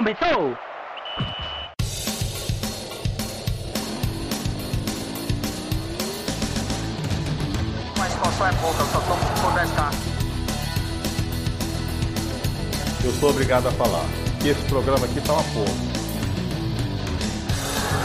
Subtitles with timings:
[0.00, 0.56] começou!
[7.98, 9.92] Mas qual é pouca, eu só for 10k.
[13.04, 14.06] Eu sou obrigado a falar
[14.40, 15.74] que esse programa aqui tá uma porra.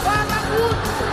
[0.04, 1.05] Fala muito!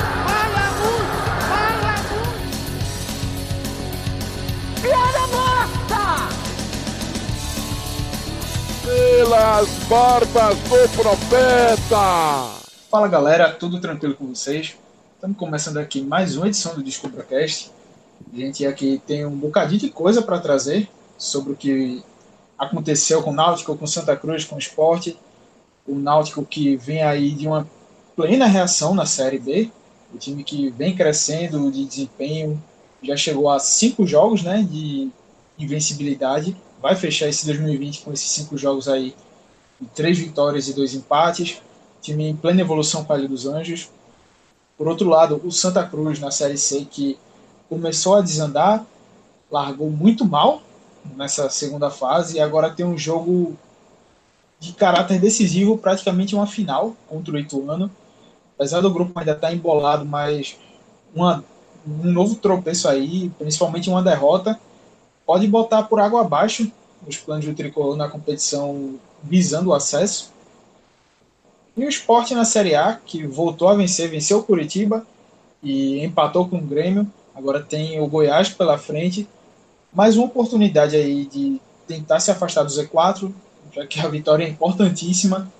[8.94, 12.62] Pelas barbas do profeta!
[12.92, 14.76] Fala galera, tudo tranquilo com vocês?
[15.16, 17.72] Estamos começando aqui mais uma edição do DescubraCast.
[18.32, 20.88] A gente aqui tem um bocadinho de coisa para trazer
[21.18, 22.04] sobre o que
[22.56, 25.18] aconteceu com o Náutico, com Santa Cruz, com o esporte.
[25.88, 27.68] O Náutico que vem aí de uma
[28.16, 29.72] plena reação na Série B.
[30.14, 32.62] O time que vem crescendo de desempenho,
[33.02, 35.10] já chegou a cinco jogos né, de
[35.58, 36.56] invencibilidade.
[36.84, 39.16] Vai fechar esse 2020 com esses cinco jogos aí,
[39.96, 41.62] três vitórias e dois empates.
[42.02, 43.90] Time em plena evolução com a Ilha dos Anjos.
[44.78, 47.18] Por outro lado, o Santa Cruz na Série C, que
[47.70, 48.86] começou a desandar,
[49.50, 50.62] largou muito mal
[51.16, 53.58] nessa segunda fase e agora tem um jogo
[54.60, 57.90] de caráter decisivo, praticamente uma final contra o Ituano.
[58.58, 60.58] Apesar do grupo ainda estar embolado, mas
[61.16, 61.46] uma,
[61.88, 64.60] um novo tropeço aí, principalmente uma derrota,
[65.26, 66.70] pode botar por água abaixo
[67.08, 70.32] os planos do tricolor na competição visando o acesso.
[71.76, 75.06] E o esporte na Série A, que voltou a vencer, venceu o Curitiba
[75.62, 77.12] e empatou com o Grêmio.
[77.34, 79.28] Agora tem o Goiás pela frente.
[79.92, 83.32] Mais uma oportunidade aí de tentar se afastar do Z4,
[83.74, 85.52] já que a vitória é importantíssima,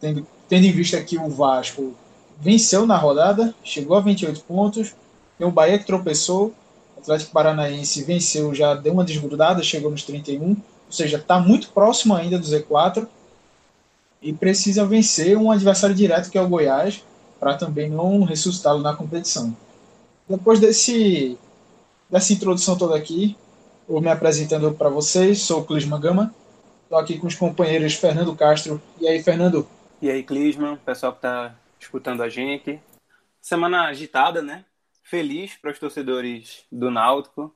[0.00, 1.94] tendo, tendo em vista que o Vasco
[2.38, 4.94] venceu na rodada, chegou a 28 pontos,
[5.38, 6.54] tem o Bahia que tropeçou,
[7.00, 10.56] o Atlético Paranaense venceu, já deu uma desgrudada, chegou nos 31, ou
[10.90, 13.06] seja, está muito próximo ainda do Z4
[14.20, 17.02] e precisa vencer um adversário direto que é o Goiás,
[17.38, 19.56] para também não ressuscitá-lo na competição.
[20.28, 21.38] Depois desse,
[22.10, 23.36] dessa introdução toda aqui,
[23.88, 26.34] eu me apresentando para vocês, sou o Clisma Gama,
[26.84, 28.80] estou aqui com os companheiros Fernando Castro.
[29.00, 29.66] E aí, Fernando?
[30.02, 32.78] E aí, Clisma, pessoal que está escutando a gente.
[33.40, 34.64] Semana agitada, né?
[35.10, 37.52] Feliz para os torcedores do Náutico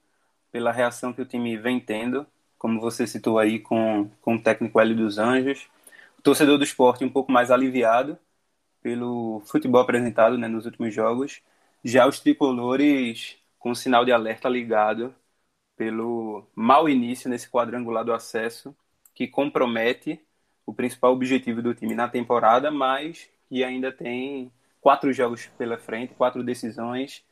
[0.51, 2.27] pela reação que o time vem tendo,
[2.59, 5.69] como você citou aí com, com o técnico Hélio dos Anjos.
[6.19, 8.19] O torcedor do esporte um pouco mais aliviado
[8.83, 11.43] pelo futebol apresentado né, nos últimos jogos.
[11.85, 15.15] Já os tricolores com o sinal de alerta ligado
[15.77, 18.75] pelo mau início nesse quadrangular do acesso,
[19.15, 20.21] que compromete
[20.67, 24.51] o principal objetivo do time na temporada, mas que ainda tem
[24.81, 27.23] quatro jogos pela frente, quatro decisões,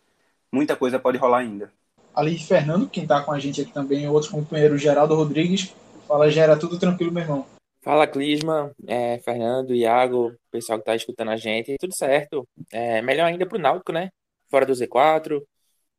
[0.52, 1.72] muita coisa pode rolar ainda.
[2.14, 5.74] Ali, Fernando, quem está com a gente aqui também, outro companheiro, Geraldo Rodrigues.
[6.06, 7.46] Fala, Gera, tudo tranquilo, meu irmão?
[7.80, 12.46] Fala, Clisma, é, Fernando, Iago, pessoal que está escutando a gente, tudo certo.
[12.70, 14.10] É, melhor ainda para o Náutico, né?
[14.50, 15.42] Fora do Z4,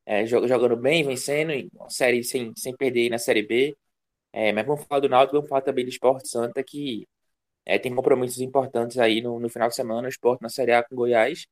[0.06, 1.52] é, jogando bem, vencendo,
[1.90, 3.76] série sem, sem perder na Série B.
[4.32, 7.08] É, mas vamos falar do Náutico, vamos falar também do Esporte Santa, que
[7.66, 10.84] é, tem compromissos importantes aí no, no final de semana, o Esporte na Série A
[10.84, 11.48] com Goiás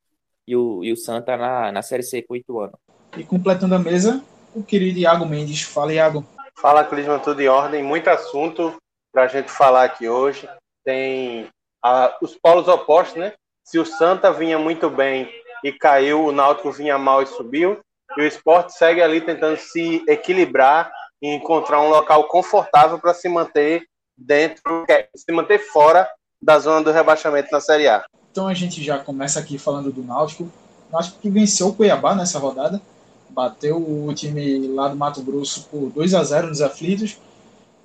[0.47, 2.77] e o, e o Santa na, na Série C com o Ituano.
[3.17, 4.23] E completando a mesa,
[4.55, 5.61] o querido Iago Mendes.
[5.63, 6.25] Fala, Iago.
[6.57, 7.83] Fala, Clisma, tudo em ordem.
[7.83, 8.75] Muito assunto
[9.11, 10.47] para a gente falar aqui hoje.
[10.83, 11.47] Tem
[11.83, 13.33] a, os polos opostos, né?
[13.63, 15.29] Se o Santa vinha muito bem
[15.63, 17.79] e caiu, o Náutico vinha mal e subiu.
[18.17, 20.91] E o esporte segue ali tentando se equilibrar
[21.21, 23.85] e encontrar um local confortável para se manter
[24.17, 24.85] dentro,
[25.15, 26.09] se manter fora
[26.41, 28.03] da zona do rebaixamento na Série A.
[28.31, 30.43] Então a gente já começa aqui falando do Náutico.
[30.43, 32.81] O Náutico que venceu o Cuiabá nessa rodada,
[33.29, 37.17] bateu o time lá do Mato Grosso por 2 a 0 nos aflitos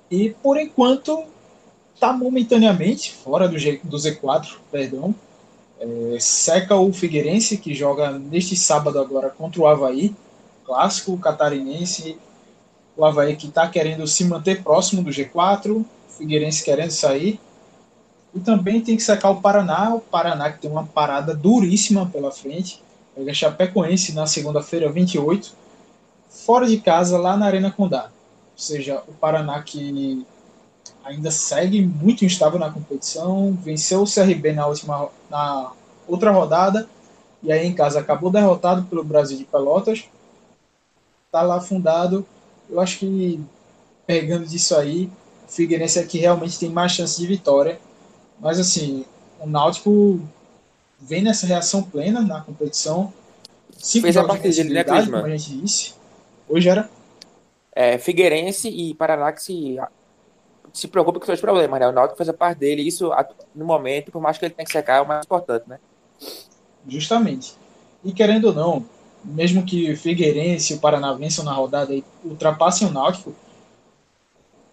[0.09, 1.25] e por enquanto
[1.93, 5.13] está momentaneamente fora do, G, do Z4, perdão.
[5.79, 10.15] É, seca o Figueirense, que joga neste sábado agora contra o Havaí,
[10.65, 12.17] clássico catarinense.
[12.95, 17.39] O Havaí que está querendo se manter próximo do G4, o Figueirense querendo sair.
[18.37, 22.31] E também tem que secar o Paraná, o Paraná que tem uma parada duríssima pela
[22.31, 22.83] frente.
[23.15, 25.55] Pega Chapecoense na segunda-feira, 28,
[26.29, 28.03] fora de casa, lá na Arena Condá.
[28.03, 30.23] Ou seja, o Paraná que
[31.03, 35.71] ainda segue muito instável na competição, venceu o CRB na última na
[36.07, 36.87] outra rodada
[37.41, 40.03] e aí em casa acabou derrotado pelo Brasil de Pelotas.
[41.31, 42.23] Tá lá fundado.
[42.69, 43.43] Eu acho que
[44.05, 45.09] pegando disso aí,
[45.47, 47.79] o Figueirense aqui realmente tem mais chance de vitória.
[48.39, 49.05] Mas assim,
[49.39, 50.19] o Náutico
[50.99, 53.13] vem nessa reação plena na competição.
[53.77, 55.21] Cinco Fez a de partida dele, né, Clisman?
[55.21, 55.93] como a gente disse.
[56.49, 56.89] Hoje era
[57.75, 59.77] É, Figueirense e Paraná que se,
[60.73, 61.87] se preocupe com seus problemas, né?
[61.87, 63.11] O Náutico fez a parte dele, isso
[63.53, 65.79] no momento, por mais que ele tenha que secar, é o mais importante, né?
[66.87, 67.53] Justamente.
[68.03, 68.85] E querendo ou não,
[69.23, 73.35] mesmo que Figueirense e o Paraná vençam na rodada e ultrapassem o Náutico,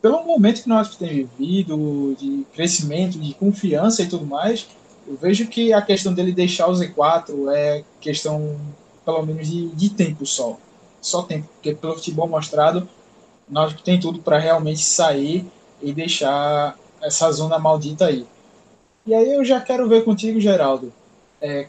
[0.04, 4.66] pelo momento que o Náutico tem vivido, de crescimento, de confiança e tudo mais,
[5.06, 8.54] eu vejo que a questão dele deixar o Z4 é questão,
[9.02, 10.58] pelo menos, de, de tempo só.
[11.00, 12.86] Só tempo, porque pelo futebol mostrado,
[13.48, 15.46] Náutico tem tudo para realmente sair
[15.80, 18.26] e deixar essa zona maldita aí.
[19.06, 20.92] E aí eu já quero ver contigo, Geraldo,
[21.40, 21.66] é,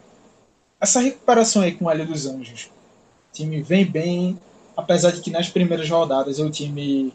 [0.82, 2.66] essa recuperação aí com o Hélio dos Anjos.
[2.66, 4.38] O time vem bem,
[4.76, 7.14] apesar de que nas primeiras rodadas o time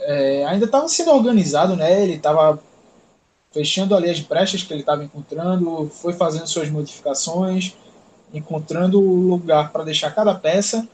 [0.00, 2.02] é, ainda estava sendo organizado, né?
[2.02, 2.62] Ele estava
[3.52, 7.74] fechando ali as brechas que ele estava encontrando, foi fazendo suas modificações,
[8.32, 10.86] encontrando o lugar para deixar cada peça.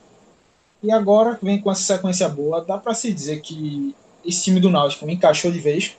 [0.82, 3.94] E agora vem com essa sequência boa, dá para se dizer que
[4.24, 5.96] esse time do Náutico encaixou de vez?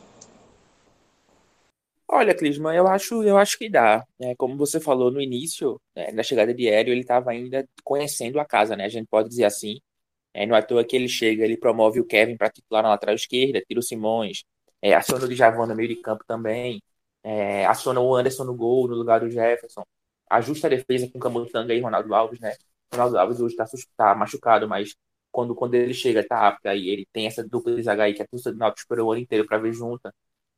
[2.08, 4.04] Olha, Clisman, eu acho, eu acho que dá.
[4.20, 8.40] É, como você falou no início, né, na chegada de Hélio, ele estava ainda conhecendo
[8.40, 8.86] a casa, né?
[8.86, 9.80] A gente pode dizer assim.
[10.34, 12.90] É, não é à toa que ele chega, ele promove o Kevin para titular na
[12.90, 14.44] lateral esquerda, tira o Simões,
[14.82, 16.82] é, aciona o Djavan no meio de campo também,
[17.24, 19.84] é, aciona o Anderson no gol no lugar do Jefferson,
[20.30, 22.56] ajusta a defesa com Camutanga e Ronaldo Alves, né?
[22.92, 23.66] Ronaldo Alves hoje está
[23.96, 24.96] tá machucado, mas
[25.32, 28.22] quando, quando ele chega, tá apto, aí ele tem essa dupla de zaga aí que
[28.22, 30.14] a torcida do Náutico esperou o ano inteiro para ver junta.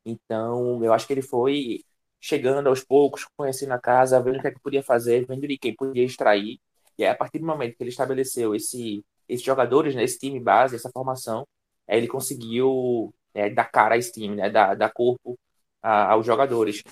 [0.06, 1.84] Então, eu acho que ele foi
[2.20, 5.58] chegando aos poucos, conhecendo a casa, vendo o que, é que podia fazer, vendo de
[5.58, 6.60] quem podia extrair.
[6.98, 10.40] E aí, a partir do momento que ele estabeleceu esse, esses jogadores, né, esse time
[10.40, 11.48] base, essa formação,
[11.88, 15.38] aí ele conseguiu é, dar cara a esse time, né, dar, dar corpo
[15.82, 16.84] a, aos jogadores.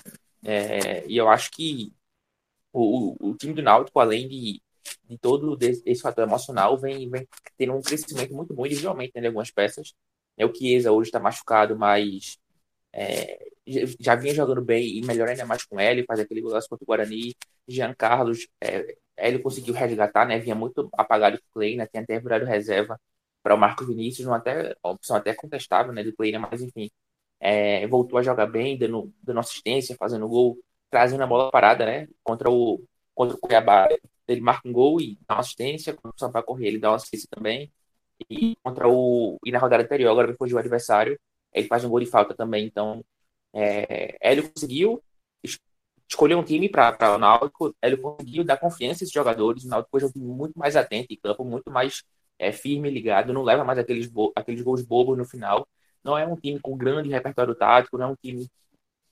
[0.44, 1.92] É, e eu acho que
[2.72, 4.60] o, o, time do Náutico, além de
[5.08, 9.26] de todo esse fator emocional vem, vem tendo um crescimento muito bom individualmente né, em
[9.26, 9.94] algumas peças.
[10.36, 12.38] É o Chiesa hoje está machucado, mas
[12.92, 13.38] é,
[14.00, 16.86] já vinha jogando bem e melhor ainda mais com ele, faz aquele golaço contra o
[16.86, 17.34] Guarani.
[17.66, 20.38] Jean Carlos, é, ele conseguiu resgatar, né?
[20.38, 21.86] Vinha muito apagado com o Clay, né?
[21.86, 23.00] Tinha até virado reserva
[23.42, 26.02] para o Marco Vinícius, uma até, opção até contestável, né?
[26.02, 26.90] Do né, mas enfim,
[27.40, 30.58] é, voltou a jogar bem, dando, dando assistência, fazendo gol,
[30.90, 32.08] trazendo a bola parada, né?
[32.22, 32.82] Contra o,
[33.14, 33.88] contra o Cuiabá,
[34.28, 37.28] ele marca um gol e dá uma assistência, quando o correr, ele dá uma assistência
[37.30, 37.72] também.
[38.30, 39.38] E contra o.
[39.44, 41.18] E na rodada anterior, agora depois do adversário,
[41.52, 42.64] ele faz um gol de falta também.
[42.66, 43.04] Então,
[43.52, 45.02] é, Hélio conseguiu
[46.14, 49.64] escolher um time para o Náutico, Hélio conseguiu dar confiança a esses jogadores.
[49.64, 52.02] O Náutico foi um time muito mais atento em campo, muito mais
[52.38, 55.66] é, firme, ligado, não leva mais aqueles, aqueles gols bobos no final.
[56.02, 58.48] Não é um time com grande repertório tático, não é um time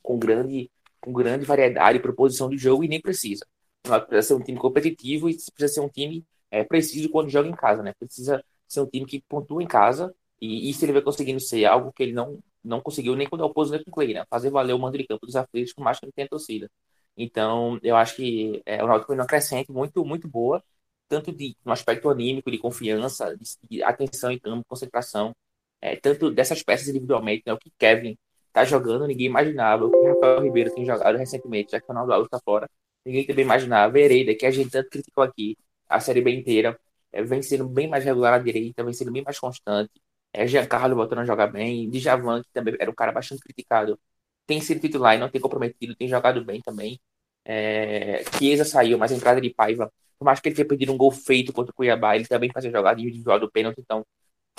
[0.03, 0.71] com grande,
[1.01, 3.47] com grande variedade e proposição de jogo e nem precisa
[3.83, 7.55] precisa ser um time competitivo e precisa ser um time é, preciso quando joga em
[7.55, 7.93] casa, né?
[7.99, 11.93] Precisa ser um time que pontua em casa e isso ele vai conseguindo ser algo
[11.93, 14.25] que ele não, não conseguiu nem quando é o nem com o Clay, né?
[14.31, 16.71] Fazer valer o mando de campo dos aflitos, por mais que ele tenha torcida.
[17.17, 20.63] Então, eu acho que é, o Náutico foi uma crescente muito, muito boa,
[21.09, 25.35] tanto de, no aspecto anímico, de confiança, de, de atenção em campo, concentração,
[25.81, 27.53] é, tanto dessas peças individualmente, né?
[27.53, 28.17] O que Kevin
[28.53, 32.25] tá jogando, ninguém imaginava, o que Rafael Ribeiro tem jogado recentemente, já que o Ronaldo
[32.25, 32.69] está fora,
[33.05, 33.99] ninguém também imaginava.
[33.99, 35.57] Hereda, que a gente tanto criticou aqui,
[35.89, 36.79] a Série B inteira,
[37.13, 39.91] é, vem sendo bem mais regular na direita, vem sendo bem mais constante.
[40.33, 41.91] É, Giancarlo voltando a jogar bem.
[41.91, 43.99] Djavan, que também era um cara bastante criticado,
[44.47, 47.01] tem sido titular e não tem comprometido, tem jogado bem também.
[47.45, 50.97] É, Chiesa saiu, mas a entrada de Paiva, por mais que ele tenha perdido um
[50.97, 54.05] gol feito contra o Cuiabá, ele também faz a jogada individual do pênalti, então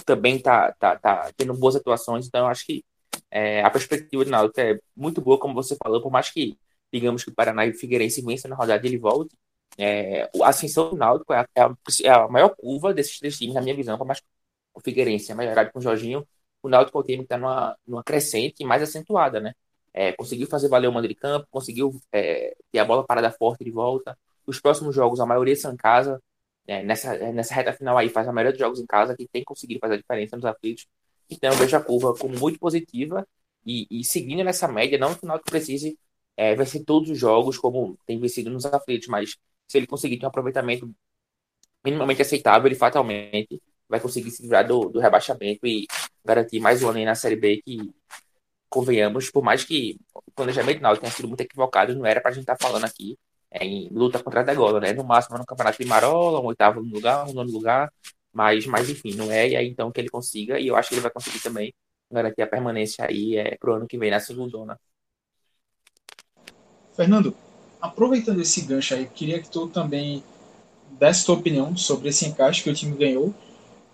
[0.06, 2.28] também tá, tá, tá tendo boas atuações.
[2.28, 2.84] Então eu acho que
[3.32, 6.58] é, a perspectiva do Náutico é muito boa, como você falou, por mais que
[6.92, 9.36] digamos que o Paraná e o Figueirense vençam na rodada ele volte,
[9.78, 13.38] é, a ascensão do Náutico é a, é, a, é a, maior curva desses três
[13.38, 14.22] times, na minha visão, por mais
[14.74, 16.28] o Figueirense é melhorado com o Jorginho,
[16.62, 19.54] o Náutico é o time que está numa, numa crescente mais acentuada, né?
[19.94, 23.64] É, conseguiu fazer valer o mando de campo, conseguiu é, ter a bola parada forte
[23.64, 24.18] de volta.
[24.46, 26.22] Os próximos jogos, a maioria são em casa.
[26.66, 29.44] É, nessa, nessa reta final aí, faz a maioria dos jogos em casa, que tem
[29.44, 30.88] conseguido fazer a diferença nos aflitos.
[31.30, 33.28] Então, eu vejo a curva como muito positiva
[33.66, 35.98] e, e seguindo nessa média, não que o Náutico precise
[36.36, 40.26] é, vencer todos os jogos, como tem vencido nos aflitos, mas se ele conseguir ter
[40.26, 40.94] um aproveitamento
[41.84, 45.86] minimamente aceitável, ele fatalmente vai conseguir se livrar do, do rebaixamento e
[46.26, 47.78] garantir mais um ano aí na Série B que,
[48.74, 52.34] convenhamos, por mais que o planejamento final tenha sido muito equivocado, não era para a
[52.34, 53.18] gente estar tá falando aqui
[53.52, 54.94] é, em luta contra a degola, né?
[54.94, 57.94] No máximo no Campeonato de Marola, um oitavo lugar, um nono lugar,
[58.34, 60.96] mas, mas enfim, não é, e aí então que ele consiga, e eu acho que
[60.96, 61.74] ele vai conseguir também
[62.12, 64.80] garantir a permanência aí é, pro ano que vem na segunda.
[66.96, 67.36] Fernando,
[67.80, 70.24] aproveitando esse gancho aí, queria que tu também
[70.92, 73.34] desse tua opinião sobre esse encaixe que o time ganhou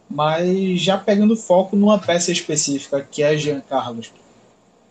[0.10, 4.12] mas já pegando foco numa peça específica, que é Jean Carlos.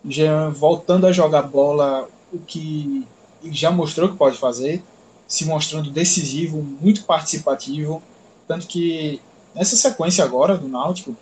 [0.05, 3.05] Jean voltando a jogar bola, o que
[3.51, 4.83] já mostrou que pode fazer,
[5.27, 8.01] se mostrando decisivo, muito participativo,
[8.47, 9.21] tanto que
[9.53, 11.15] nessa sequência agora do Náutico,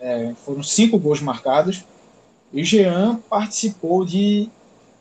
[0.00, 1.84] é, foram cinco gols marcados,
[2.52, 4.48] e Jean participou de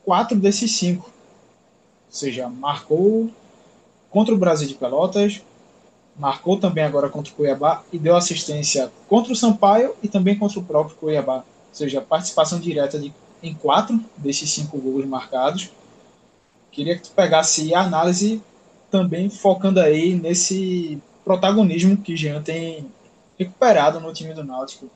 [0.03, 1.05] quatro desses cinco.
[2.07, 3.29] Ou seja, marcou
[4.09, 5.41] contra o Brasil de Pelotas,
[6.17, 10.59] marcou também agora contra o Cuiabá e deu assistência contra o Sampaio e também contra
[10.59, 11.43] o próprio Cuiabá.
[11.77, 15.71] Seja, participação direta de, em quatro desses cinco gols marcados.
[16.71, 18.41] Queria que tu pegasse a análise
[18.89, 22.91] também focando aí nesse protagonismo que Jean tem
[23.37, 24.89] recuperado no time do Náutico.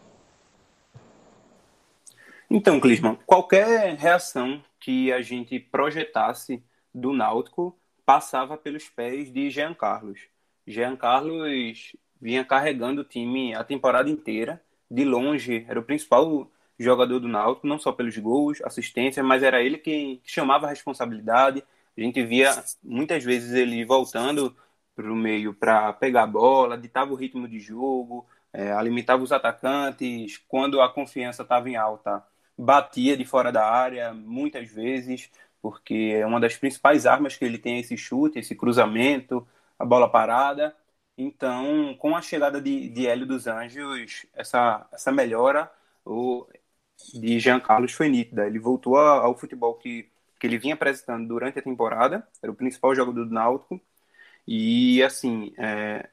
[2.49, 9.75] Então, Clisman, qualquer reação que a gente projetasse do Náutico passava pelos pés de Jean
[9.75, 10.21] Carlos.
[10.65, 14.59] Jean Carlos vinha carregando o time a temporada inteira,
[14.89, 19.61] de longe, era o principal jogador do Náutico, não só pelos gols, assistência, mas era
[19.61, 21.63] ele que chamava a responsabilidade.
[21.97, 22.51] A gente via
[22.83, 24.55] muitas vezes ele voltando
[24.95, 29.31] para o meio para pegar a bola, ditava o ritmo de jogo, é, alimentava os
[29.31, 30.37] atacantes.
[30.47, 32.23] Quando a confiança estava em alta,
[32.57, 35.29] batia de fora da área muitas vezes,
[35.61, 39.47] porque é uma das principais armas que ele tem esse chute, esse cruzamento,
[39.77, 40.75] a bola parada.
[41.17, 45.71] Então, com a chegada de, de Hélio dos Anjos, essa, essa melhora
[46.05, 46.47] o,
[47.13, 48.47] de Jean Carlos foi nítida.
[48.47, 52.95] Ele voltou ao futebol que, que ele vinha apresentando durante a temporada, era o principal
[52.95, 53.81] jogador do Náutico.
[54.47, 56.09] E, assim, é,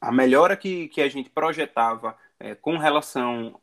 [0.00, 3.60] a melhora que, que a gente projetava é, com relação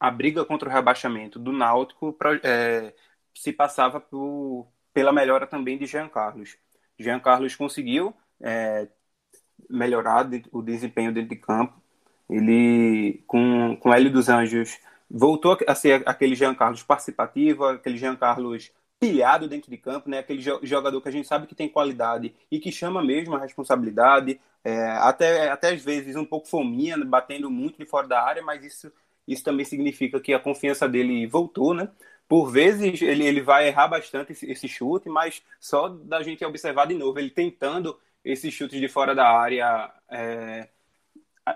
[0.00, 2.94] à briga contra o rebaixamento do Náutico é,
[3.34, 6.56] se passava por, pela melhora também de Jean Carlos.
[6.98, 8.88] Jean Carlos conseguiu é,
[9.68, 11.80] melhorar o desempenho dentro de campo.
[12.28, 14.78] Ele, com, com Hélio dos Anjos,
[15.10, 20.18] voltou a ser aquele Jean Carlos participativo, aquele Jean Carlos pilhado dentro de campo, né?
[20.20, 24.40] aquele jogador que a gente sabe que tem qualidade e que chama mesmo a responsabilidade,
[24.64, 28.64] é, até, até às vezes um pouco fominha, batendo muito de fora da área, mas
[28.64, 28.90] isso,
[29.28, 31.90] isso também significa que a confiança dele voltou, né?
[32.26, 36.86] Por vezes ele, ele vai errar bastante esse, esse chute, mas só da gente observar
[36.86, 40.68] de novo, ele tentando esses chutes de fora da área, é,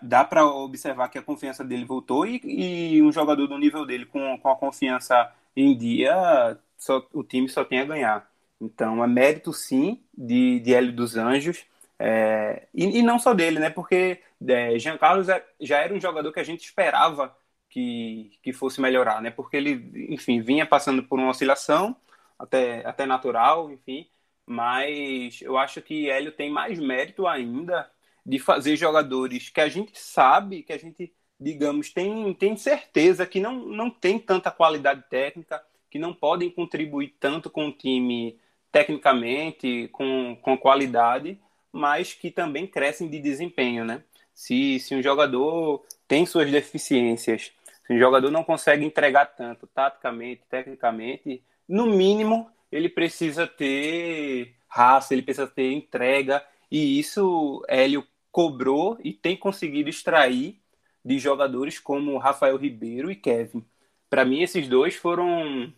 [0.02, 4.06] dá para observar que a confiança dele voltou e, e, um jogador do nível dele
[4.06, 8.30] com, com a confiança em dia, só, o time só tem a ganhar.
[8.60, 11.64] Então, é mérito sim de, de Hélio dos Anjos,
[11.98, 13.70] é, e, e, não só dele, né?
[13.70, 17.36] Porque é, Jean Carlos é, já era um jogador que a gente esperava
[17.68, 19.30] que, que fosse melhorar, né?
[19.30, 21.96] Porque ele, enfim, vinha passando por uma oscilação,
[22.38, 24.06] até, até natural, enfim,
[24.46, 27.90] mas eu acho que Hélio tem mais mérito ainda
[28.28, 33.40] de fazer jogadores que a gente sabe, que a gente, digamos, tem, tem certeza que
[33.40, 38.38] não, não tem tanta qualidade técnica, que não podem contribuir tanto com o time
[38.70, 41.40] tecnicamente, com, com qualidade,
[41.72, 44.04] mas que também crescem de desempenho, né?
[44.34, 47.50] Se, se um jogador tem suas deficiências,
[47.86, 55.14] se um jogador não consegue entregar tanto taticamente, tecnicamente, no mínimo ele precisa ter raça,
[55.14, 60.60] ele precisa ter entrega, e isso Hélio cobrou e tem conseguido extrair
[61.04, 63.64] de jogadores como Rafael Ribeiro e Kevin.
[64.10, 65.72] Para mim, esses dois foram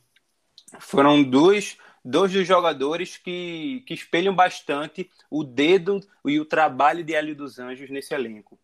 [0.78, 7.14] foram dois, dois dos jogadores que, que espelham bastante o dedo e o trabalho de
[7.14, 8.58] Hélio dos Anjos nesse elenco.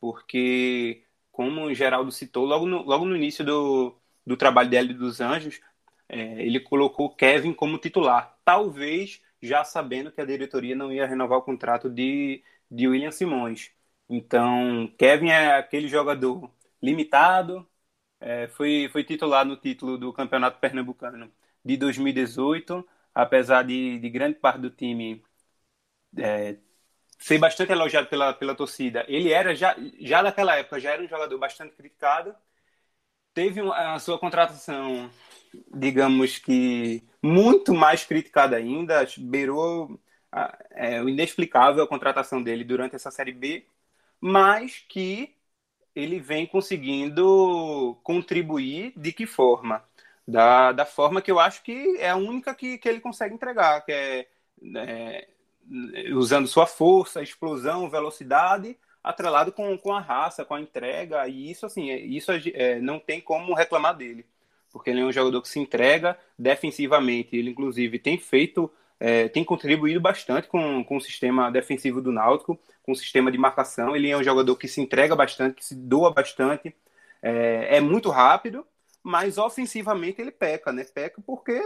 [0.00, 1.02] Porque,
[1.32, 5.20] como o Geraldo citou, logo no, logo no início do, do trabalho de Hélio dos
[5.20, 5.60] Anjos,
[6.08, 8.36] é, ele colocou Kevin como titular.
[8.44, 13.70] Talvez já sabendo que a diretoria não ia renovar o contrato de, de William Simões.
[14.08, 16.50] Então, Kevin é aquele jogador
[16.82, 17.68] limitado,
[18.20, 21.32] é, foi, foi titular no título do Campeonato Pernambucano
[21.64, 25.22] de 2018, apesar de, de grande parte do time
[26.18, 26.56] é,
[27.18, 29.04] ser bastante elogiado pela, pela torcida.
[29.08, 32.34] Ele era, já, já naquela época, já era um jogador bastante criticado.
[33.34, 35.10] Teve a sua contratação
[35.74, 40.00] digamos que muito mais criticado ainda, beirou
[40.72, 43.66] é, o inexplicável a contratação dele durante essa Série B,
[44.20, 45.34] mas que
[45.94, 49.82] ele vem conseguindo contribuir de que forma?
[50.26, 53.84] Da, da forma que eu acho que é a única que, que ele consegue entregar,
[53.84, 54.26] que é,
[54.76, 55.28] é
[56.12, 61.64] usando sua força, explosão, velocidade, atrelado com, com a raça, com a entrega, e isso
[61.66, 64.26] assim, é, isso é, não tem como reclamar dele
[64.72, 67.36] porque ele é um jogador que se entrega defensivamente.
[67.36, 68.70] Ele, inclusive, tem feito
[69.00, 73.38] é, tem contribuído bastante com, com o sistema defensivo do Náutico, com o sistema de
[73.38, 73.94] marcação.
[73.96, 76.74] Ele é um jogador que se entrega bastante, que se doa bastante,
[77.22, 78.66] é, é muito rápido,
[79.02, 80.84] mas ofensivamente ele peca, né?
[80.84, 81.60] Peca porque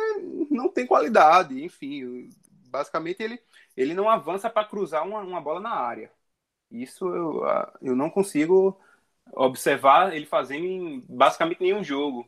[0.51, 2.29] não tem qualidade, enfim.
[2.69, 3.41] Basicamente ele,
[3.77, 6.11] ele não avança para cruzar uma, uma bola na área.
[6.71, 7.43] Isso eu,
[7.83, 8.79] eu não consigo
[9.33, 12.27] observar ele fazendo em basicamente nenhum jogo.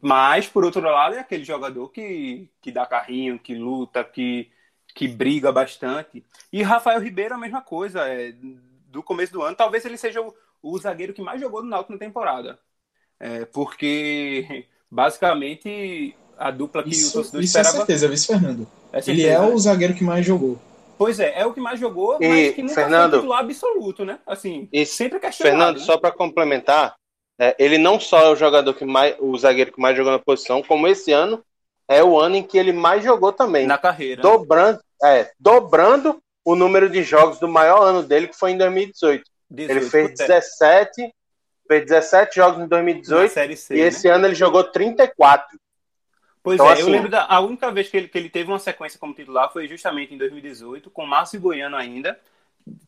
[0.00, 4.50] Mas, por outro lado, é aquele jogador que, que dá carrinho, que luta, que,
[4.94, 6.24] que briga bastante.
[6.52, 8.08] E Rafael Ribeiro a mesma coisa.
[8.08, 8.32] É,
[8.88, 11.92] do começo do ano, talvez ele seja o, o zagueiro que mais jogou no Náutico
[11.92, 12.58] na temporada.
[13.20, 17.76] É, porque, basicamente, a dupla que isso, o torcedor isso esperava...
[17.76, 18.66] é certeza, vice Fernando.
[18.92, 20.58] É certeza, ele é o zagueiro que mais jogou.
[20.96, 24.04] Pois é, é o que mais jogou, E, mas que nunca Fernando- foi titular absoluto,
[24.04, 24.18] né?
[24.26, 25.58] Assim, E, sempre questionado.
[25.58, 25.84] Fernando, né?
[25.84, 26.94] só para complementar,
[27.38, 30.18] é, ele não só é o jogador que mais, o zagueiro que mais jogou na
[30.18, 31.44] posição, como esse ano
[31.88, 34.22] é o ano em que ele mais jogou também, na carreira.
[34.22, 39.24] dobrando, é, dobrando o número de jogos do maior ano dele, que foi em 2018.
[39.48, 41.14] 18, Ele fez puta, 17,
[41.68, 43.86] fez 17 jogos em na 2018 Série C, e né?
[43.88, 45.58] esse ano ele jogou 34.
[46.42, 48.50] Pois Então, é, assim- eu lembro da a única vez que ele, que ele teve
[48.50, 52.18] uma sequência como titular foi justamente em 2018, com Márcio Goiano ainda,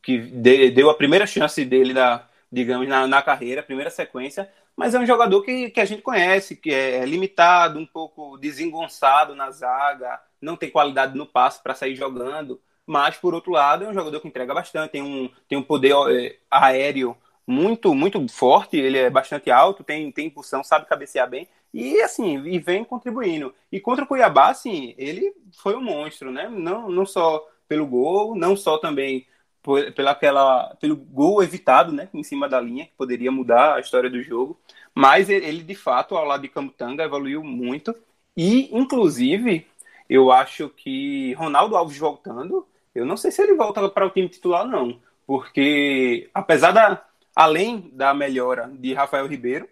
[0.01, 4.95] que de- deu a primeira chance dele, na, digamos, na, na carreira, primeira sequência, mas
[4.95, 9.51] é um jogador que, que a gente conhece, que é limitado, um pouco desengonçado na
[9.51, 13.93] zaga, não tem qualidade no passe para sair jogando, mas por outro lado é um
[13.93, 17.15] jogador que entrega bastante, tem um, tem um poder é, aéreo
[17.45, 22.37] muito muito forte, ele é bastante alto, tem, tem impulsão, sabe cabecear bem, e assim,
[22.45, 23.53] e vem contribuindo.
[23.71, 26.49] E contra o Cuiabá, assim, ele foi um monstro, né?
[26.49, 29.27] Não, não só pelo gol, não só também
[29.61, 32.09] por, pela aquela, pelo gol evitado, né?
[32.13, 34.59] Em cima da linha, que poderia mudar a história do jogo.
[34.93, 37.95] Mas ele, de fato, ao lado de Camutanga, evoluiu muito.
[38.35, 39.67] E, inclusive,
[40.09, 44.29] eu acho que Ronaldo Alves voltando, eu não sei se ele volta para o time
[44.29, 44.99] titular, não.
[45.25, 47.05] Porque, apesar da.
[47.35, 49.69] Além da melhora de Rafael Ribeiro,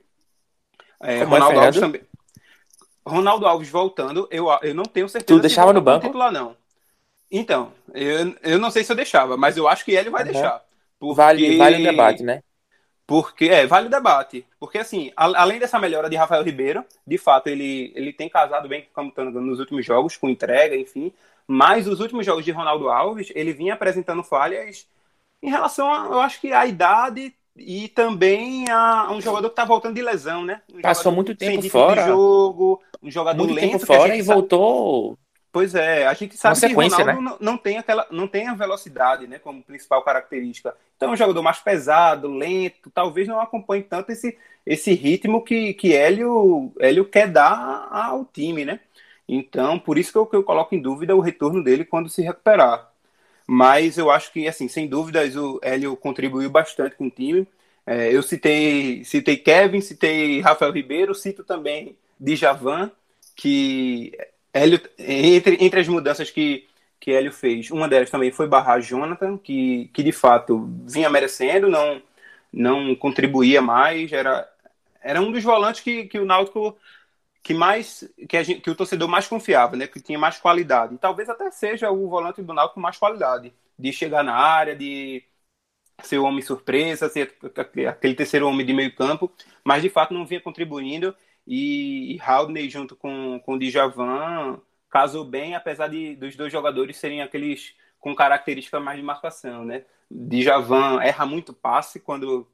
[1.02, 2.02] é, Ronaldo Alves também.
[3.06, 6.06] Ronaldo Alves voltando, eu, eu não tenho certeza Tu deixava no banco?
[6.06, 6.56] titular, não.
[7.32, 10.32] Então, eu, eu não sei se eu deixava, mas eu acho que ele vai Uhum.
[10.32, 10.64] deixar.
[11.00, 12.42] Porque, Vale, vale o debate, né?
[13.06, 14.46] Porque, é, vale o debate.
[14.60, 18.68] Porque, assim, a- além dessa melhora de Rafael Ribeiro, de fato, ele, ele tem casado
[18.68, 21.14] bem com o Camutanga nos últimos jogos, com entrega, enfim.
[21.48, 24.86] Mas os últimos jogos de Ronaldo Alves, ele vinha apresentando falhas
[25.42, 29.66] em relação, a, eu acho que à idade e também a, um jogador que tá
[29.66, 30.62] voltando de lesão, né?
[30.74, 32.06] Um Passou muito tempo fora.
[32.06, 33.72] Jogo, um jogador Muito lento.
[33.72, 35.18] tempo fora e voltou.
[35.58, 39.26] Pois é, a gente sabe que Ronaldo não, não tem aquela, não tem a velocidade,
[39.26, 40.76] né, como principal característica.
[40.96, 45.74] Então é um jogador mais pesado, lento, talvez não acompanhe tanto esse, esse ritmo que,
[45.74, 48.80] que Hélio, Hélio quer dar ao time, né?
[49.28, 52.22] Então, por isso que eu, que eu coloco em dúvida o retorno dele quando se
[52.22, 52.92] recuperar.
[53.48, 57.48] Mas eu acho que, assim, sem dúvidas, o Hélio contribuiu bastante com o time.
[57.84, 62.92] É, eu citei, citei Kevin, citei Rafael Ribeiro, cito também Djavan,
[63.36, 64.12] que
[64.58, 66.68] Hélio, entre, entre as mudanças que,
[67.00, 71.70] que Hélio fez, uma delas também foi barrar Jonathan, que, que de fato vinha merecendo,
[71.70, 72.02] não,
[72.52, 74.50] não contribuía mais, era,
[75.02, 76.78] era um dos volantes que, que o Náutico
[77.44, 80.98] que mais que, gente, que o torcedor mais confiava, né, que tinha mais qualidade.
[80.98, 85.24] Talvez até seja o volante do Náutico com mais qualidade, de chegar na área, de
[86.04, 87.36] ser o homem surpresa, ser
[87.90, 89.32] aquele terceiro homem de meio campo,
[89.64, 91.16] mas de fato não vinha contribuindo
[91.48, 96.98] e, e Haldney junto com, com o Djavan casou bem, apesar de dos dois jogadores
[96.98, 99.86] serem aqueles com características mais de marcação, né?
[100.12, 102.48] Djavan erra muito passe quando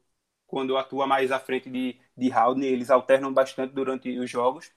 [0.46, 4.72] quando atua mais à frente de, de Haldney, eles alternam bastante durante os jogos.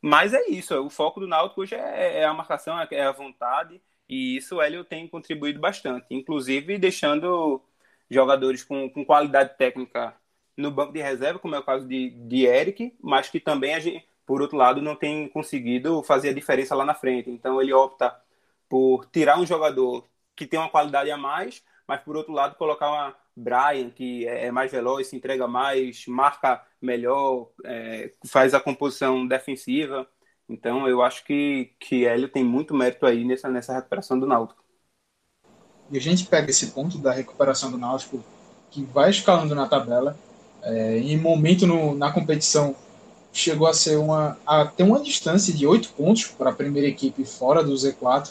[0.00, 3.80] Mas é isso, o foco do Náutico hoje é, é a marcação, é a vontade,
[4.08, 7.62] e isso o Hélio tem contribuído bastante, inclusive deixando
[8.10, 10.14] jogadores com, com qualidade técnica
[10.56, 13.80] no banco de reserva, como é o caso de, de Eric, mas que também, a
[13.80, 17.30] gente, por outro lado, não tem conseguido fazer a diferença lá na frente.
[17.30, 18.14] Então ele opta
[18.68, 22.90] por tirar um jogador que tem uma qualidade a mais, mas por outro lado colocar
[22.90, 29.26] uma Brian, que é mais veloz, se entrega mais, marca melhor, é, faz a composição
[29.26, 30.06] defensiva.
[30.48, 34.62] Então eu acho que, que Hélio tem muito mérito aí nessa, nessa recuperação do Náutico.
[35.90, 38.22] E a gente pega esse ponto da recuperação do Náutico,
[38.70, 40.16] que vai escalando na tabela,
[40.62, 42.74] é, em momento no, na competição
[43.32, 47.24] chegou a ser uma a ter uma distância de oito pontos para a primeira equipe
[47.24, 48.30] fora do Z4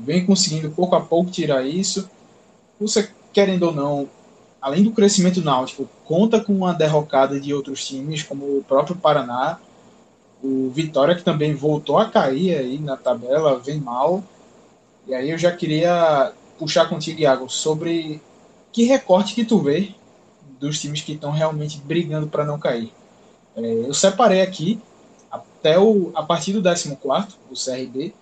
[0.00, 2.08] vem conseguindo pouco a pouco tirar isso.
[2.80, 4.08] Você querendo ou não
[4.60, 9.58] além do crescimento Náutico conta com uma derrocada de outros times como o próprio Paraná.
[10.42, 14.24] O Vitória que também voltou a cair aí na tabela vem mal.
[15.06, 18.20] E aí eu já queria puxar contigo, Iago, sobre
[18.72, 19.94] que recorte que tu vê
[20.60, 22.92] dos times que estão realmente brigando para não cair.
[23.56, 24.80] É, eu separei aqui
[25.30, 26.96] até o, a partir do 14
[27.50, 28.14] o CRB,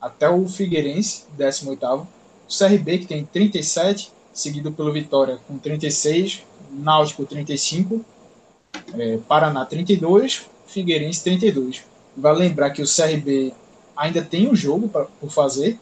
[0.00, 2.06] até o Figueirense, 18 o
[2.48, 8.04] CRB que tem 37, seguido pelo Vitória com 36, Náutico 35,
[8.94, 11.82] é, Paraná 32, Figueirense 32.
[12.16, 13.52] Vai lembrar que o CRB
[13.96, 15.78] ainda tem um jogo pra, por fazer,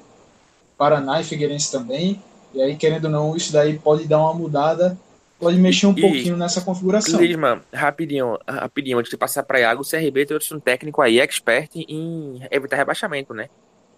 [0.77, 2.23] Paraná e Figueirense também,
[2.55, 4.99] e aí, querendo ou não, isso daí pode dar uma mudada,
[5.38, 7.20] pode mexer um e, pouquinho nessa configuração.
[7.20, 11.70] Lisman, rapidinho, rapidinho, antes de passar para Iago, o CRB trouxe um técnico aí, expert
[11.74, 13.48] em evitar rebaixamento, né?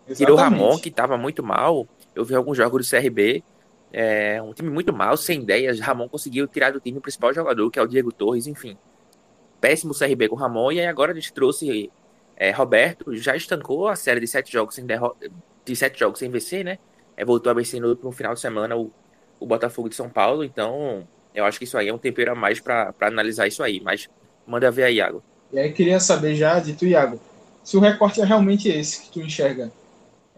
[0.06, 0.18] Exatamente.
[0.18, 1.86] Tirou o Ramon, que estava muito mal.
[2.14, 3.42] Eu vi alguns jogos do CRB.
[3.92, 5.80] É, um time muito mal, sem ideias.
[5.80, 8.76] Ramon conseguiu tirar do time o principal jogador, que é o Diego Torres, enfim.
[9.60, 10.72] Péssimo CRB com o Ramon.
[10.72, 11.90] E aí agora a gente trouxe
[12.36, 15.30] é, Roberto, já estancou a série de sete jogos sem derrota,
[15.64, 16.78] de sete jogos sem vencer, né?
[17.16, 18.90] É, voltou a vencer no, no final de semana o,
[19.38, 20.42] o Botafogo de São Paulo.
[20.42, 23.80] Então, eu acho que isso aí é um tempero a mais para analisar isso aí.
[23.80, 24.08] Mas
[24.46, 25.22] manda ver aí, Iago.
[25.52, 27.20] E aí queria saber já de tu, Iago,
[27.64, 29.70] se o recorte é realmente esse que tu enxerga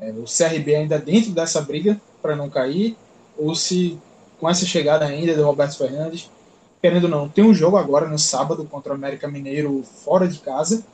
[0.00, 2.96] é, o CRB ainda dentro dessa briga para não cair,
[3.36, 3.98] ou se
[4.40, 6.30] com essa chegada ainda do Roberto Fernandes,
[6.80, 10.38] querendo ou não, tem um jogo agora no sábado contra o América Mineiro fora de
[10.40, 10.84] casa.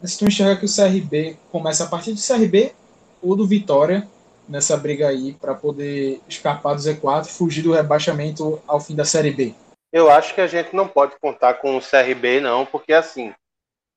[0.00, 2.72] Mas se tu enxerga que o CRB começa a partir do CRB
[3.20, 4.06] ou do Vitória
[4.48, 9.04] nessa briga aí para poder escapar do Z4 e fugir do rebaixamento ao fim da
[9.04, 9.54] Série B?
[9.92, 13.32] Eu acho que a gente não pode contar com o CRB, não, porque assim,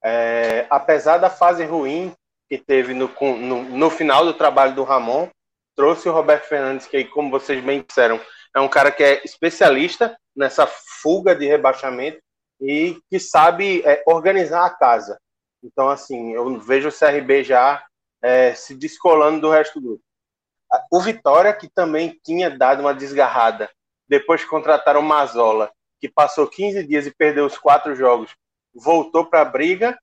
[0.03, 2.13] é, apesar da fase ruim
[2.49, 5.29] que teve no, no, no, final do trabalho do Ramon,
[5.75, 8.19] trouxe o Roberto Fernandes, que, como vocês bem disseram,
[8.55, 12.19] é um cara que é especialista nessa fuga de rebaixamento
[12.59, 15.17] e que sabe é, organizar a casa.
[15.63, 17.83] Então, assim, eu vejo o CRB já
[18.21, 20.03] é, se descolando do resto do grupo.
[20.89, 23.69] O Vitória, que também tinha dado uma desgarrada
[24.07, 28.35] depois que contrataram o Mazola, que passou 15 dias e perdeu os quatro jogos,
[28.73, 29.97] voltou para a briga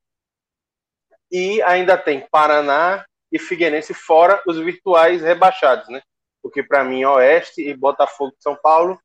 [1.31, 6.03] e ainda tem Paraná e Figueirense fora os virtuais rebaixados, né?
[6.43, 8.99] Porque para mim Oeste e Botafogo de São Paulo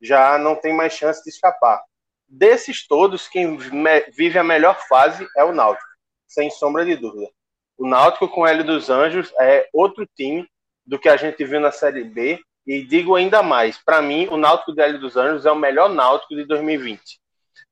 [0.00, 1.82] já não tem mais chance de escapar.
[2.28, 5.86] Desses todos, quem vive a melhor fase é o Náutico,
[6.26, 7.30] sem sombra de dúvida.
[7.76, 10.48] O Náutico com o Hélio dos Anjos é outro time
[10.86, 14.36] do que a gente viu na Série B e digo ainda mais, para mim o
[14.36, 17.00] Náutico do Hélio dos Anjos é o melhor Náutico de 2020.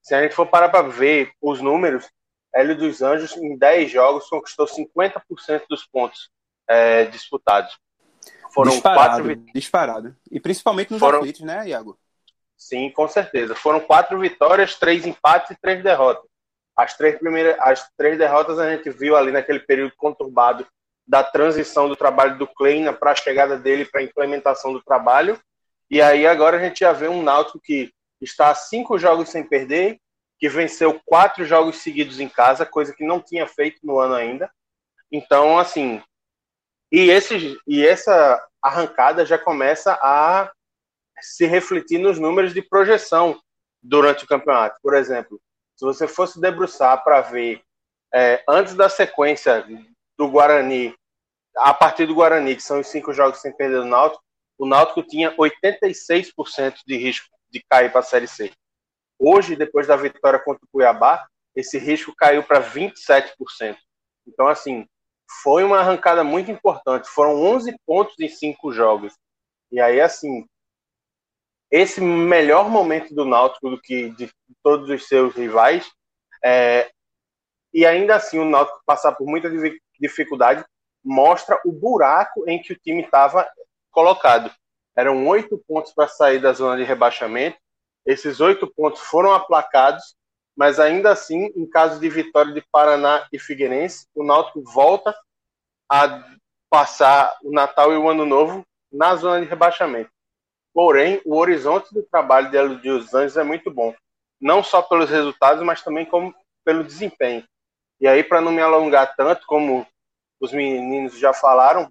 [0.03, 2.09] Se a gente for parar para ver os números,
[2.55, 6.31] Hélio dos Anjos, em 10 jogos, conquistou 50% dos pontos
[6.68, 7.77] é, disputados.
[8.53, 10.16] Foram disparado, quatro disparado.
[10.31, 11.18] E principalmente nos Foram...
[11.18, 11.98] aflitos, né, Iago?
[12.57, 13.55] Sim, com certeza.
[13.55, 16.24] Foram quatro vitórias, três empates e três derrotas.
[16.77, 20.66] As três primeiras, as três derrotas a gente viu ali naquele período conturbado
[21.07, 25.38] da transição do trabalho do Kleina para a chegada dele para a implementação do trabalho.
[25.90, 29.45] E aí agora a gente já vê um Náutico que está a cinco jogos sem
[29.45, 29.99] perder,
[30.38, 34.51] que venceu quatro jogos seguidos em casa, coisa que não tinha feito no ano ainda.
[35.12, 36.03] Então, assim,
[36.90, 40.51] e, esse, e essa arrancada já começa a
[41.21, 43.40] se refletir nos números de projeção
[43.83, 44.79] durante o campeonato.
[44.83, 45.40] Por exemplo,
[45.77, 47.62] se você fosse debruçar para ver
[48.12, 49.67] é, antes da sequência
[50.16, 50.94] do Guarani,
[51.57, 54.22] a partir do Guarani, que são os cinco jogos sem perder do Náutico,
[54.59, 58.53] o Náutico tinha 86% de risco de cair para a Série C.
[59.18, 63.77] Hoje, depois da vitória contra o Cuiabá, esse risco caiu para 27%.
[64.27, 64.87] Então, assim,
[65.42, 67.09] foi uma arrancada muito importante.
[67.09, 69.14] Foram 11 pontos em cinco jogos.
[69.70, 70.46] E aí, assim,
[71.70, 74.31] esse melhor momento do Náutico do que de
[74.62, 75.90] todos os seus rivais,
[76.44, 76.90] é,
[77.72, 79.50] e ainda assim o Náutico passar por muita
[80.01, 80.65] dificuldade,
[81.03, 83.49] mostra o buraco em que o time estava
[83.91, 84.51] colocado.
[84.97, 87.59] Eram oito pontos para sair da zona de rebaixamento
[88.07, 90.15] esses oito pontos foram aplacados,
[90.57, 95.17] mas ainda assim, em caso de vitória de Paraná e Figueirense, o Náutico volta
[95.91, 96.23] a
[96.69, 100.11] passar o Natal e o Ano Novo na zona de rebaixamento.
[100.73, 103.95] Porém, o horizonte do trabalho de dos Anjos é muito bom,
[104.41, 107.45] não só pelos resultados, mas também como pelo desempenho.
[108.05, 109.87] E aí, para não me alongar tanto, como
[110.38, 111.90] os meninos já falaram,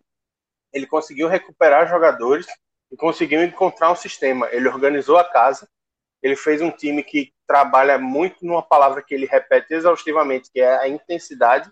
[0.71, 2.45] ele conseguiu recuperar jogadores
[2.91, 4.47] e conseguiu encontrar um sistema.
[4.51, 5.67] Ele organizou a casa
[6.23, 10.77] ele fez um time que trabalha muito numa palavra que ele repete exaustivamente, que é
[10.77, 11.69] a intensidade.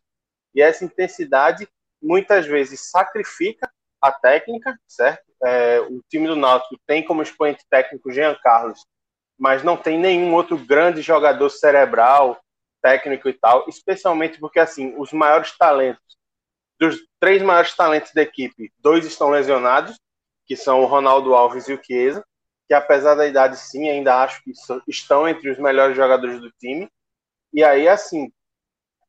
[0.53, 1.65] E essa intensidade
[2.03, 5.23] muitas vezes sacrifica a técnica, certo?
[5.41, 8.85] É, o time do Náutico tem como expoente técnico Jean Carlos,
[9.39, 12.41] mas não tem nenhum outro grande jogador cerebral,
[12.81, 16.01] técnico e tal, especialmente porque assim os maiores talentos
[16.79, 19.99] dos três maiores talentos da equipe, dois estão lesionados,
[20.47, 22.25] que são o Ronaldo Alves e o Chiesa,
[22.67, 24.51] que apesar da idade, sim, ainda acho que
[24.87, 26.89] estão entre os melhores jogadores do time.
[27.53, 28.31] E aí, assim,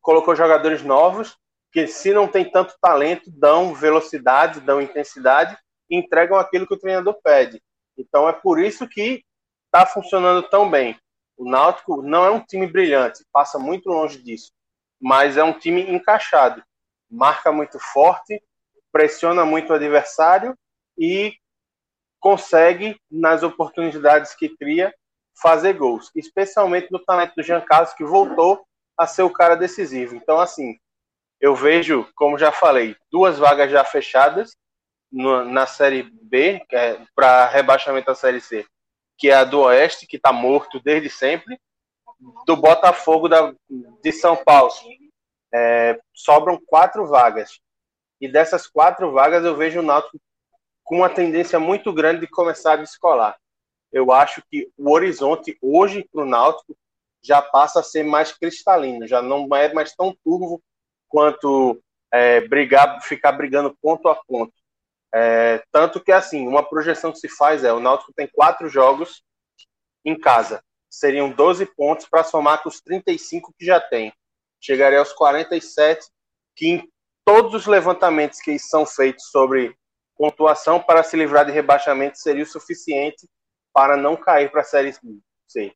[0.01, 1.35] colocou jogadores novos
[1.71, 5.57] que, se não tem tanto talento, dão velocidade, dão intensidade
[5.89, 7.61] entregam aquilo que o treinador pede.
[7.97, 9.23] Então é por isso que
[9.65, 10.97] está funcionando tão bem.
[11.43, 14.53] O Náutico não é um time brilhante, passa muito longe disso,
[14.97, 16.63] mas é um time encaixado,
[17.11, 18.41] marca muito forte,
[18.93, 20.57] pressiona muito o adversário
[20.97, 21.35] e
[22.17, 24.95] consegue, nas oportunidades que cria,
[25.41, 28.65] fazer gols, especialmente no talento do Jean Carlos, que voltou
[28.97, 30.15] a ser o cara decisivo.
[30.15, 30.77] Então, assim,
[31.41, 34.55] eu vejo, como já falei, duas vagas já fechadas
[35.11, 38.65] na Série B, é, para rebaixamento da Série C,
[39.17, 41.59] que é a do Oeste, que está morto desde sempre,
[42.45, 43.53] do Botafogo da,
[44.01, 44.71] de São Paulo.
[45.53, 47.59] É, sobram quatro vagas.
[48.19, 50.17] E dessas quatro vagas eu vejo o Náutico
[50.83, 53.37] com uma tendência muito grande de começar a descolar.
[53.91, 56.75] Eu acho que o horizonte hoje para o Náutico
[57.21, 60.61] já passa a ser mais cristalino, já não é mais tão turvo
[61.07, 64.53] quanto é, brigar, ficar brigando ponto a ponto.
[65.13, 69.23] É, tanto que, assim, uma projeção que se faz é: o Náutico tem quatro jogos
[70.05, 74.13] em casa, seriam 12 pontos para somar com os 35 que já tem.
[74.59, 76.07] Chegaria aos 47,
[76.55, 76.89] que em
[77.25, 79.75] todos os levantamentos que são feitos sobre
[80.17, 83.27] pontuação para se livrar de rebaixamento seria o suficiente
[83.73, 84.93] para não cair para a Série
[85.47, 85.73] C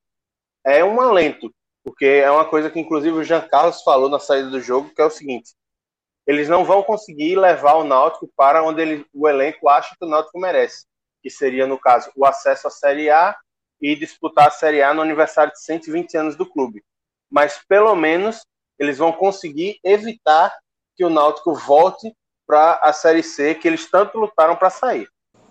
[0.68, 1.50] é um alento,
[1.82, 5.02] porque é uma coisa que inclusive o Jean Carlos falou na saída do jogo, que
[5.02, 5.54] é o seguinte:
[6.28, 10.10] eles não vão conseguir levar o Náutico para onde ele, o elenco acha que o
[10.10, 10.86] Náutico merece,
[11.24, 13.36] que seria, no caso, o acesso à Série A
[13.82, 16.84] e disputar a Série A no aniversário de 120 anos do clube.
[17.32, 18.46] Mas pelo menos
[18.78, 20.56] eles vão conseguir evitar
[20.96, 22.14] que o Náutico volte
[22.46, 25.08] para a Série C, que eles tanto lutaram para sair.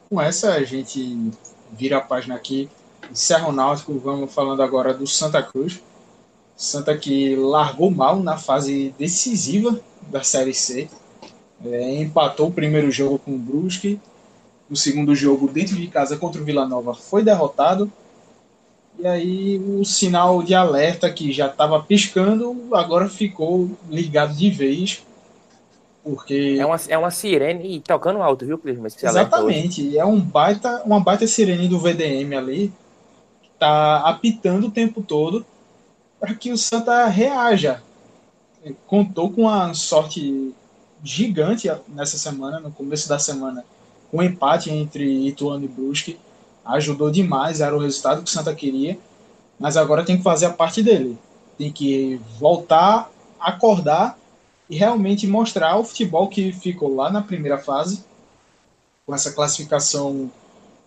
[0.09, 1.31] Com essa, a gente
[1.73, 2.71] vira a página aqui
[3.11, 5.81] encerra o Náutico, vamos falando agora do Santa Cruz.
[6.57, 10.89] Santa que largou mal na fase decisiva da Série C.
[11.65, 14.01] É, empatou o primeiro jogo com o Brusque.
[14.71, 17.93] O segundo jogo, dentro de casa contra o Vila Nova, foi derrotado.
[18.99, 25.05] E aí o sinal de alerta que já estava piscando, agora ficou ligado de vez.
[26.03, 26.57] Porque.
[26.59, 28.87] É uma, é uma sirene tocando alto, viu, Clisma?
[28.87, 29.97] Exatamente.
[29.99, 32.73] É um baita, uma baita sirene do VDM ali
[33.59, 35.45] tá apitando o tempo todo
[36.27, 37.81] para que o Santa reaja.
[38.89, 40.53] Contou com uma sorte
[41.05, 43.65] gigante nessa semana, no começo da semana,
[44.11, 46.19] com um empate entre Ituano e Brusque.
[46.65, 48.99] Ajudou demais, era o resultado que o Santa queria,
[49.57, 51.17] mas agora tem que fazer a parte dele.
[51.57, 53.09] Tem que voltar,
[53.39, 54.19] acordar
[54.69, 58.03] e realmente mostrar o futebol que ficou lá na primeira fase,
[59.07, 60.29] com essa classificação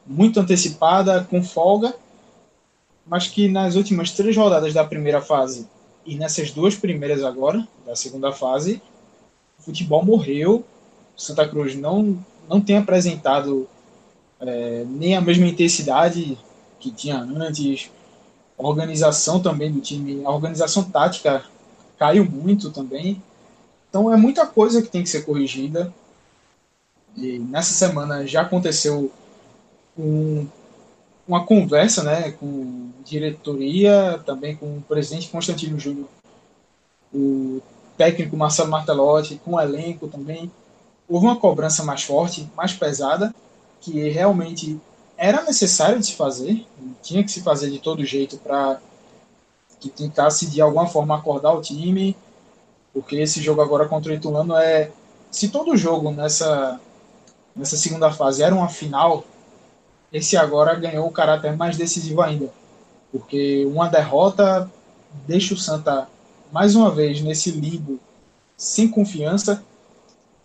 [0.06, 1.96] muito antecipada, com folga,
[3.10, 5.68] mas que nas últimas três rodadas da primeira fase
[6.06, 8.82] e nessas duas primeiras agora, da segunda fase,
[9.60, 10.64] o futebol morreu.
[11.18, 13.68] Santa Cruz não, não tem apresentado
[14.40, 16.38] é, nem a mesma intensidade
[16.80, 17.90] que tinha antes.
[18.58, 21.44] A organização também do time, a organização tática
[21.98, 23.22] caiu muito também.
[23.90, 25.94] Então é muita coisa que tem que ser corrigida.
[27.18, 29.12] E nessa semana já aconteceu
[29.98, 30.48] um
[31.30, 36.08] uma conversa né, com diretoria, também com o presidente Constantino Júnior,
[37.14, 37.62] o
[37.96, 40.52] técnico Marcelo Martelotti, com o elenco também.
[41.08, 43.34] Houve uma cobrança mais forte, mais pesada,
[43.80, 44.80] que realmente
[45.16, 46.66] era necessário de se fazer,
[47.04, 48.80] tinha que se fazer de todo jeito para
[49.80, 52.18] que tentasse de alguma forma acordar o time,
[52.92, 54.92] porque esse jogo agora contra o Itulano é.
[55.30, 56.80] Se todo jogo nessa,
[57.56, 59.24] nessa segunda fase era uma final,
[60.12, 62.52] esse agora ganhou o caráter mais decisivo ainda,
[63.12, 64.70] porque uma derrota
[65.28, 66.08] deixa o Santa
[66.52, 68.00] mais uma vez nesse limbo
[68.58, 69.64] sem confiança,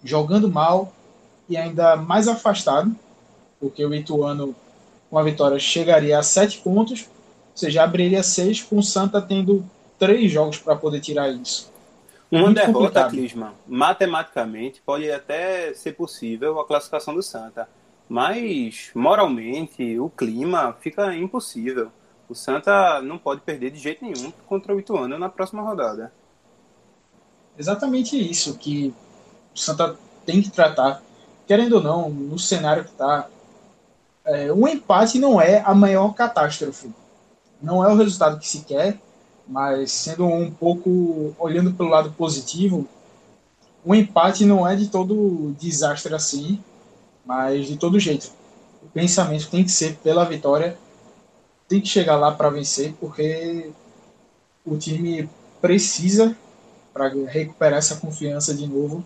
[0.02, 0.92] jogando mal
[1.48, 2.94] e ainda mais afastado,
[3.58, 4.54] porque o Ituano
[5.10, 9.64] com a vitória chegaria a sete pontos, ou seja, abriria seis com o Santa tendo
[9.98, 11.72] três jogos para poder tirar isso.
[12.30, 17.68] Uma Muito derrota, Clisman, matematicamente pode até ser possível a classificação do Santa
[18.08, 21.90] mas, moralmente, o clima fica impossível.
[22.28, 26.12] O Santa não pode perder de jeito nenhum contra o Ituano na próxima rodada.
[27.58, 28.94] Exatamente isso que
[29.54, 31.02] o Santa tem que tratar.
[31.46, 33.28] Querendo ou não, no cenário que está,
[34.24, 36.90] é, um empate não é a maior catástrofe.
[37.62, 38.98] Não é o resultado que se quer,
[39.46, 42.88] mas sendo um pouco olhando pelo lado positivo,
[43.84, 46.62] o empate não é de todo desastre assim,
[47.24, 48.30] mas de todo jeito.
[48.82, 50.76] O pensamento tem que ser pela vitória,
[51.68, 53.70] tem que chegar lá para vencer, porque
[54.64, 55.28] o time
[55.60, 56.36] precisa
[56.92, 59.04] para recuperar essa confiança de novo.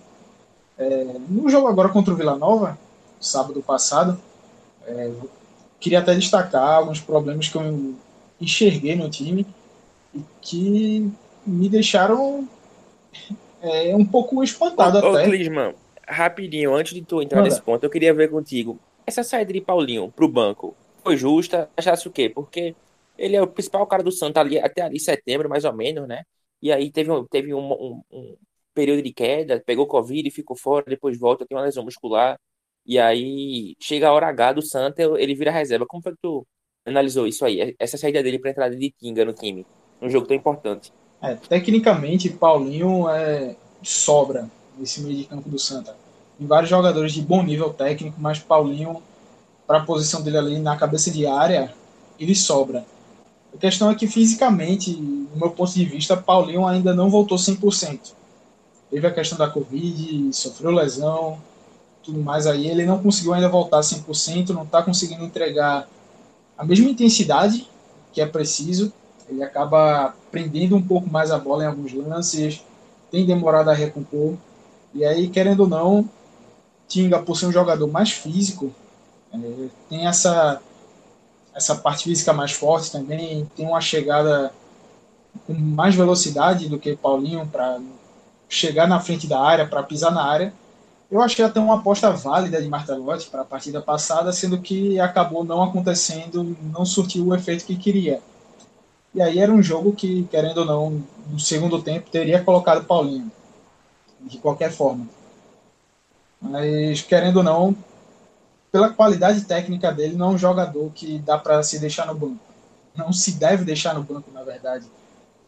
[0.77, 2.79] É, no jogo agora contra o Vila Nova,
[3.21, 4.21] sábado passado,
[4.87, 5.11] é,
[5.81, 7.95] queria até destacar alguns problemas que eu
[8.41, 9.47] enxerguei no time
[10.15, 11.11] e que
[11.47, 12.49] me deixaram
[13.61, 15.27] é, um pouco espantado ô, até.
[15.27, 15.75] Ô, Clisman,
[16.09, 17.51] rapidinho, antes de tu entrar Manda.
[17.51, 18.79] nesse ponto, eu queria ver contigo.
[19.07, 21.71] Essa saída de Paulinho pro banco foi justa?
[21.77, 22.29] Achasse o quê?
[22.29, 22.75] Porque
[23.17, 26.23] ele é o principal cara do Santa ali, até ali setembro, mais ou menos, né?
[26.61, 28.37] E aí teve, um, teve um, um, um
[28.75, 32.39] período de queda, pegou Covid e ficou fora, depois volta, tem uma lesão muscular.
[32.85, 35.87] E aí chega a hora H do Santa, ele vira reserva.
[35.87, 36.47] Como foi que tu
[36.87, 37.75] analisou isso aí?
[37.79, 39.67] Essa saída dele para entrada de Tinga no time,
[40.01, 40.93] num jogo tão importante.
[41.21, 45.97] É, tecnicamente, Paulinho é, sobra nesse meio de campo do Santa.
[46.39, 49.03] Tem vários jogadores de bom nível técnico, mas Paulinho,
[49.67, 51.75] para a posição dele ali na cabeça de área,
[52.19, 52.85] ele sobra.
[53.53, 58.13] A questão é que fisicamente, no meu ponto de vista, Paulinho ainda não voltou 100%.
[58.91, 61.39] Teve a questão da Covid, sofreu lesão,
[62.03, 62.69] tudo mais aí.
[62.69, 65.89] Ele não conseguiu ainda voltar 100%, não está conseguindo entregar
[66.57, 67.69] a mesma intensidade
[68.13, 68.93] que é preciso.
[69.29, 72.63] Ele acaba prendendo um pouco mais a bola em alguns lances,
[73.11, 74.35] tem demorado a recompor.
[74.95, 76.09] E aí, querendo ou não,
[76.89, 78.73] Tinga, por ser um jogador mais físico,
[79.33, 79.39] é,
[79.91, 80.61] tem essa,
[81.55, 84.53] essa parte física mais forte também, tem uma chegada
[85.47, 87.79] com mais velocidade do que Paulinho para
[88.49, 90.53] chegar na frente da área, para pisar na área.
[91.11, 95.45] Eu achei até uma aposta válida de Martelotti para a partida passada, sendo que acabou
[95.45, 98.21] não acontecendo, não surtiu o efeito que queria.
[99.15, 103.31] E aí era um jogo que, querendo ou não, no segundo tempo teria colocado Paulinho,
[104.29, 105.07] de qualquer forma.
[106.41, 107.77] Mas, querendo ou não,
[108.71, 112.39] pela qualidade técnica dele, não é um jogador que dá para se deixar no banco.
[112.95, 114.87] Não se deve deixar no banco, na verdade.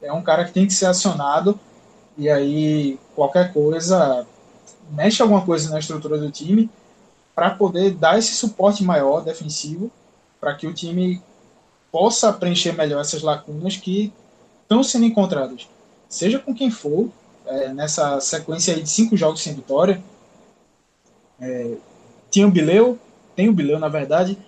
[0.03, 1.59] É um cara que tem que ser acionado
[2.17, 4.27] e aí qualquer coisa
[4.91, 6.71] mexe alguma coisa na estrutura do time
[7.35, 9.91] para poder dar esse suporte maior defensivo
[10.41, 11.23] para que o time
[11.93, 14.13] possa preencher melhor essas lacunas que
[14.63, 15.69] estão sendo encontradas,
[16.09, 17.11] seja com quem for,
[17.51, 20.03] é, nessa sequência de cinco jogos sem vitória.
[21.41, 21.75] É,
[22.31, 22.99] tinha o Bileu,
[23.35, 24.39] tem o Bileu, na verdade,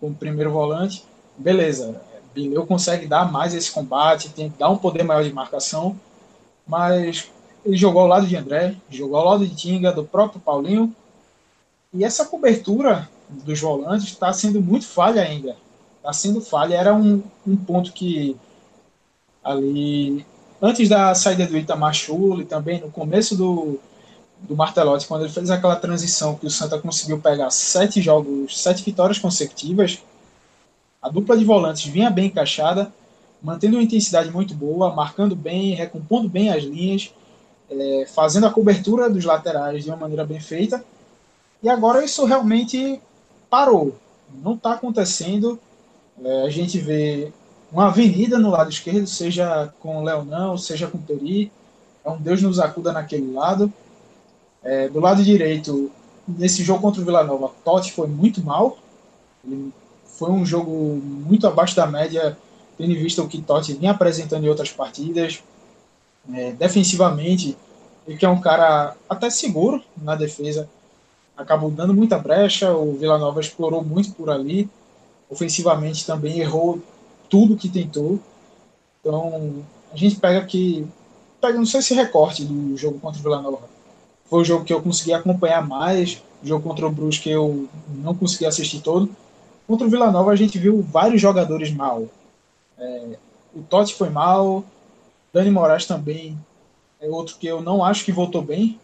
[0.00, 1.04] como primeiro volante.
[1.36, 2.00] Beleza,
[2.32, 5.98] Bileu consegue dar mais esse combate, tem que dar um poder maior de marcação,
[6.66, 7.30] mas
[7.64, 10.94] ele jogou ao lado de André, jogou ao lado de Tinga, do próprio Paulinho.
[11.92, 15.56] E essa cobertura dos volantes está sendo muito falha ainda.
[15.96, 16.76] Está sendo falha.
[16.76, 18.36] Era um, um ponto que
[19.42, 20.26] ali,
[20.64, 23.78] antes da saída do Itamar Chuli, também no começo do,
[24.40, 28.82] do Martelotti, quando ele fez aquela transição que o Santa conseguiu pegar sete jogos, sete
[28.82, 29.98] vitórias consecutivas,
[31.02, 32.90] a dupla de volantes vinha bem encaixada,
[33.42, 37.12] mantendo uma intensidade muito boa, marcando bem, recompondo bem as linhas,
[37.70, 40.82] é, fazendo a cobertura dos laterais de uma maneira bem feita.
[41.62, 42.98] E agora isso realmente
[43.50, 43.94] parou.
[44.42, 45.60] Não está acontecendo.
[46.24, 47.30] É, a gente vê
[47.74, 51.50] uma avenida no lado esquerdo, seja com o Leonão, seja com o Peri.
[52.04, 53.70] É um Deus nos acuda naquele lado.
[54.62, 55.90] É, do lado direito,
[56.26, 58.78] nesse jogo contra o Vila Nova, Totti foi muito mal.
[59.44, 59.72] Ele
[60.04, 62.38] foi um jogo muito abaixo da média
[62.78, 65.42] tendo visto o que Totti vinha apresentando em outras partidas.
[66.32, 67.56] É, defensivamente,
[68.06, 70.68] ele que é um cara até seguro na defesa,
[71.36, 74.70] acabou dando muita brecha, o Vila Nova explorou muito por ali,
[75.28, 76.80] ofensivamente também errou
[77.34, 78.20] tudo que tentou.
[79.00, 80.86] Então, a gente pega aqui,
[81.40, 83.68] pega, não sei se recorte do jogo contra o Vila Nova.
[84.26, 88.14] Foi o jogo que eu consegui acompanhar mais, o jogo contra o Brusque eu não
[88.14, 89.10] consegui assistir todo.
[89.66, 92.04] Contra o Vila Nova a gente viu vários jogadores mal.
[92.78, 93.18] É,
[93.52, 94.62] o Totti foi mal,
[95.32, 96.38] Dani Moraes também
[97.00, 98.78] é outro que eu não acho que voltou bem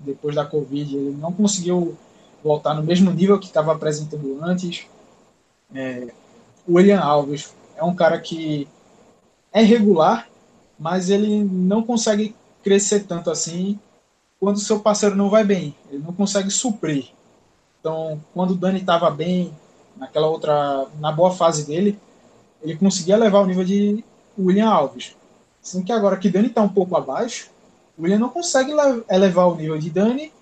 [0.00, 0.96] depois da Covid.
[0.96, 1.96] Ele não conseguiu
[2.42, 4.84] voltar no mesmo nível que estava apresentando antes.
[5.72, 6.08] É,
[6.66, 8.68] o William Alves é um cara que
[9.52, 10.28] é regular,
[10.78, 13.78] mas ele não consegue crescer tanto assim
[14.40, 15.74] quando seu parceiro não vai bem.
[15.90, 17.06] Ele não consegue suprir.
[17.80, 19.54] Então, quando o Dani estava bem,
[19.96, 21.98] naquela outra, na boa fase dele,
[22.62, 24.04] ele conseguia levar o nível de
[24.38, 25.16] William Alves.
[25.60, 27.50] Sendo que agora que Dani está um pouco abaixo,
[27.96, 28.72] o William não consegue
[29.08, 30.32] elevar o nível de Dani,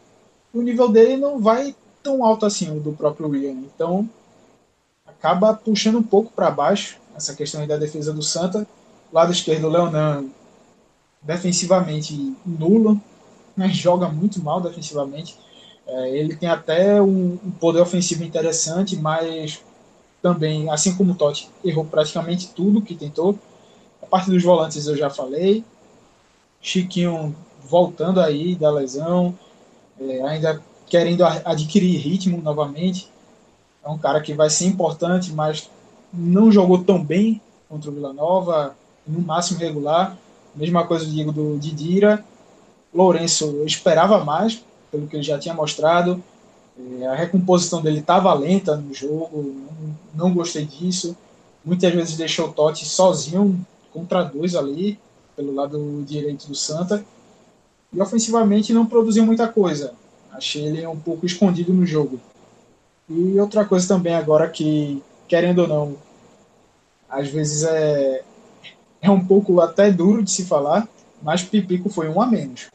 [0.53, 3.63] o nível dele não vai tão alto assim o do próprio William.
[3.75, 4.09] Então,
[5.07, 8.67] acaba puxando um pouco para baixo essa questão da defesa do Santa.
[9.13, 10.27] Lado esquerdo, o Leonan,
[11.23, 13.01] defensivamente nulo.
[13.57, 15.37] né, joga muito mal defensivamente.
[15.87, 19.63] É, ele tem até um, um, poder ofensivo interessante, mas
[20.23, 23.39] também, assim como o Totti, errou praticamente tudo que tentou.
[24.03, 25.65] A parte dos volantes eu já falei.
[26.61, 27.35] Chiquinho
[27.65, 29.37] voltando aí da lesão,
[30.01, 33.09] é, ainda querendo adquirir ritmo novamente.
[33.85, 35.69] É um cara que vai ser importante, mas
[36.13, 40.17] não jogou tão bem contra o Vila Nova, no máximo regular.
[40.55, 42.25] Mesma coisa digo do Didira.
[42.93, 46.23] Lourenço, eu esperava mais, pelo que ele já tinha mostrado.
[47.01, 49.55] É, a recomposição dele estava lenta no jogo,
[50.15, 51.17] não, não, gostei disso.
[51.65, 54.99] Muitas vezes deixou o Totti sozinho contra dois ali,
[55.37, 57.05] pelo lado direito do Santa.
[57.93, 59.95] E ofensivamente não produziu muita coisa.
[60.33, 62.19] Achei ele um pouco escondido no jogo.
[63.09, 65.97] E outra coisa também agora que, querendo ou não,
[67.09, 68.23] às vezes é,
[69.01, 70.89] é um pouco até duro de se falar,
[71.23, 72.71] mas Pipico foi um a menos.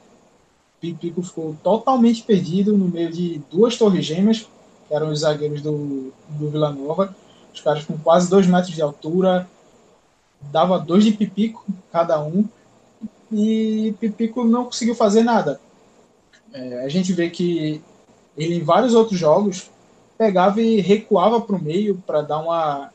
[0.79, 4.47] Pipico ficou totalmente perdido no meio de duas torres gêmeas,
[4.87, 7.15] que eram os zagueiros do, do Vila Nova.
[7.53, 9.49] Os caras com quase dois metros de altura,
[10.51, 12.45] dava dois de Pipico cada um,
[13.31, 15.59] e Pipico não conseguiu fazer nada.
[16.53, 17.81] É, a gente vê que
[18.37, 19.69] ele em vários outros jogos
[20.17, 22.89] pegava e recuava para o meio para dar uma,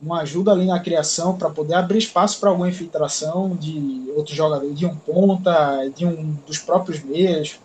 [0.00, 4.72] uma ajuda ali na criação, para poder abrir espaço para alguma infiltração de outro jogador,
[4.72, 7.58] de um ponta, de um dos próprios meias,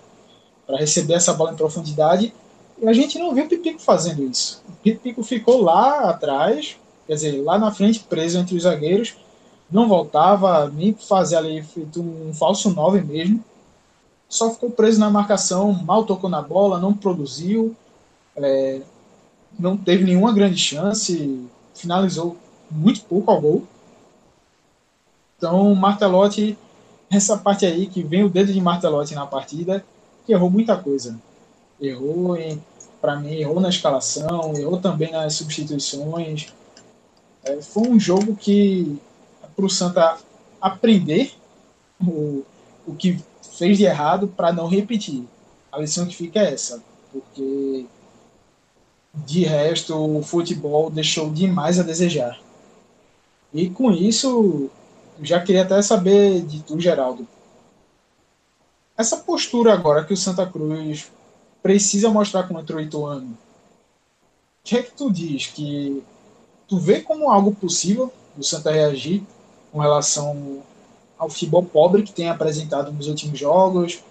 [0.66, 2.34] para receber essa bola em profundidade.
[2.82, 4.64] E a gente não viu o Pipico fazendo isso.
[4.68, 9.16] O Pipico ficou lá atrás, quer dizer, lá na frente, preso entre os zagueiros,
[9.70, 13.44] não voltava nem fazer ali feito um falso 9 mesmo.
[14.28, 17.76] Só ficou preso na marcação, mal tocou na bola, não produziu.
[18.36, 18.82] É,
[19.62, 22.36] não teve nenhuma grande chance, finalizou
[22.70, 23.68] muito pouco ao gol.
[25.38, 26.58] Então, Martelotti,
[27.10, 29.86] essa parte aí que vem o dedo de Martelotti na partida,
[30.26, 31.20] que errou muita coisa.
[31.80, 32.38] Errou,
[33.00, 36.54] para mim, errou na escalação, errou também nas substituições.
[37.44, 39.00] É, foi um jogo que,
[39.56, 40.18] para o Santa
[40.60, 41.34] aprender
[42.00, 42.44] o,
[42.86, 43.20] o que
[43.58, 45.24] fez de errado para não repetir.
[45.72, 47.86] A lição que fica é essa, porque
[49.14, 52.40] de resto, o futebol deixou demais a desejar.
[53.54, 54.70] E com isso,
[55.22, 57.28] já queria até saber de tu, Geraldo.
[58.98, 61.12] Essa postura agora que o Santa Cruz
[61.62, 63.38] precisa mostrar contra o Ituano, o
[64.64, 65.48] que é que tu diz?
[65.48, 66.04] Que
[66.68, 69.24] tu vê como algo possível o Santa reagir
[69.72, 70.62] com relação
[71.18, 74.04] ao futebol pobre que tem apresentado nos últimos jogos,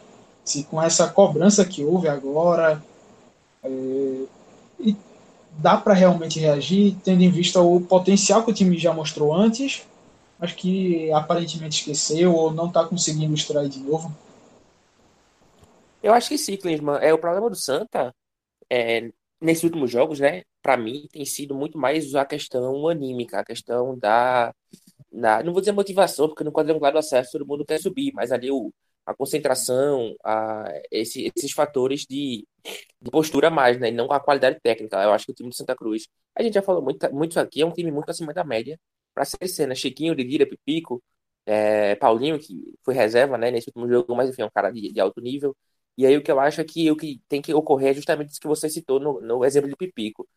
[0.44, 2.82] se com essa cobrança que houve agora,
[3.62, 4.24] é,
[4.82, 4.96] e
[5.52, 9.86] dá para realmente reagir, tendo em vista o potencial que o time já mostrou antes,
[10.38, 14.14] mas que aparentemente esqueceu ou não está conseguindo extrair de novo?
[16.02, 16.98] Eu acho que sim, Klinsmann.
[17.02, 18.14] É, o problema do Santa,
[18.70, 19.10] é,
[19.40, 23.98] nesses últimos jogos, né, para mim, tem sido muito mais a questão anímica, a questão
[23.98, 24.54] da,
[25.12, 25.42] da.
[25.42, 28.50] Não vou dizer motivação, porque no quadrangular do acesso todo mundo quer subir, mas ali
[28.50, 28.72] o,
[29.06, 32.46] a concentração, a, esse, esses fatores de,
[33.00, 33.88] de postura mais, né?
[33.88, 35.02] E não a qualidade técnica.
[35.02, 37.62] Eu acho que o time do Santa Cruz, a gente já falou muito, muito aqui,
[37.62, 38.78] é um time muito acima da média
[39.14, 39.74] para ser cena.
[39.74, 41.02] Chiquinho, Lira, Pipico,
[41.46, 44.92] é, Paulinho, que foi reserva, né, nesse último jogo, mas enfim, é um cara de,
[44.92, 45.56] de, alto nível.
[45.96, 48.30] E aí o que eu acho é que o que tem que ocorrer é justamente
[48.30, 50.28] isso que você citou no, no exemplo de Pipico.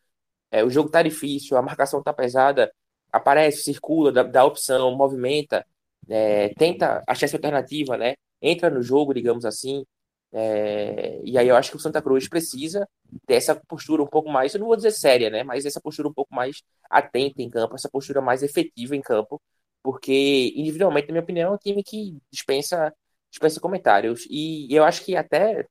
[0.51, 2.72] É, o jogo tá difícil, a marcação tá pesada,
[3.11, 5.66] aparece, circula, dá, dá opção, movimenta,
[6.09, 8.16] é, tenta achar essa alternativa, né?
[8.44, 9.86] Entra no jogo, digamos assim.
[10.32, 12.88] É, e aí eu acho que o Santa Cruz precisa
[13.28, 15.44] ter essa postura um pouco mais, eu não vou dizer séria, né?
[15.44, 19.41] Mas essa postura um pouco mais atenta em campo, essa postura mais efetiva em campo,
[19.84, 22.94] porque individualmente, na minha opinião, é um time que dispensa,
[23.30, 24.26] dispensa comentários.
[24.30, 25.68] E eu acho que até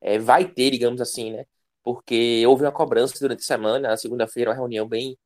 [0.00, 1.44] é, vai ter, digamos assim, né?
[1.82, 5.16] Porque houve uma cobrança durante a semana, na segunda-feira, uma reunião bem,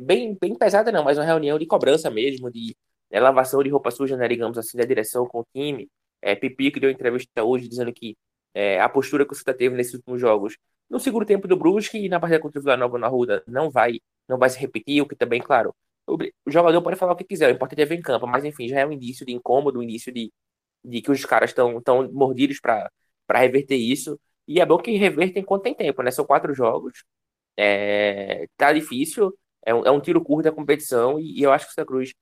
[0.00, 2.76] bem, bem pesada, não, mas uma reunião de cobrança mesmo, de
[3.10, 5.88] é, lavação de roupa suja, né, digamos assim, da direção com o time.
[6.22, 8.16] É, Pipi que deu entrevista hoje dizendo que
[8.54, 10.56] é, a postura que o Santa teve nesses últimos jogos
[10.88, 13.70] no segundo tempo do Brusque e na partida contra o Vila Nova na Ruda não
[13.70, 15.74] vai, não vai se repetir, o que também, claro,
[16.06, 18.44] o, o jogador pode falar o que quiser, o importante é ver em campo, mas
[18.44, 20.32] enfim, já é um indício de incômodo, um indício de,
[20.84, 22.90] de que os caras estão tão mordidos para
[23.34, 24.18] reverter isso.
[24.46, 26.10] E é bom que revertem enquanto tem tempo, né?
[26.10, 27.04] São quatro jogos,
[27.56, 29.34] é, tá difícil,
[29.64, 31.86] é um, é um tiro curto da competição e, e eu acho que o Santa
[31.86, 32.12] Cruz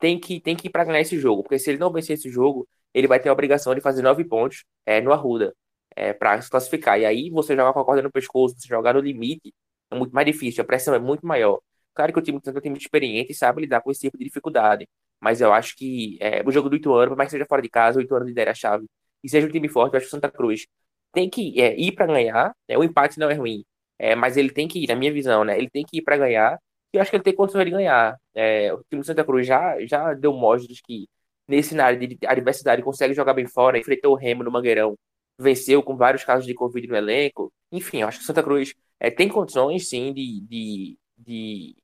[0.00, 2.30] tem que, tem que ir para ganhar esse jogo, porque se ele não vencer esse
[2.30, 5.54] jogo, ele vai ter a obrigação de fazer nove pontos é, no Arruda
[5.96, 6.98] é, para se classificar.
[7.00, 9.54] E aí você jogar com a corda no pescoço, você jogar no limite,
[9.90, 11.60] é muito mais difícil, a pressão é muito maior.
[11.94, 14.24] Claro que o time é um time experiente e sabe lidar com esse tipo de
[14.24, 14.88] dificuldade,
[15.20, 17.68] mas eu acho que é, o jogo do Ituano, por mais que seja fora de
[17.68, 18.86] casa, o Ituano lidera a chave
[19.22, 20.66] e seja um time forte, eu acho que o Santa Cruz
[21.12, 22.54] tem que é, ir para ganhar.
[22.68, 22.78] Né?
[22.78, 23.64] O empate não é ruim,
[23.98, 25.58] é, mas ele tem que ir, na minha visão, né?
[25.58, 26.58] Ele tem que ir para ganhar.
[26.92, 28.16] Eu acho que ele tem condições de ganhar.
[28.34, 31.08] É, o time do Santa Cruz já, já deu mostras que,
[31.46, 33.78] nesse cenário de adversidade, consegue jogar bem fora.
[33.78, 34.96] Enfrentou o Remo no Mangueirão,
[35.38, 37.52] venceu com vários casos de Covid no elenco.
[37.72, 41.76] Enfim, eu acho que o Santa Cruz é, tem condições, sim, de, de, de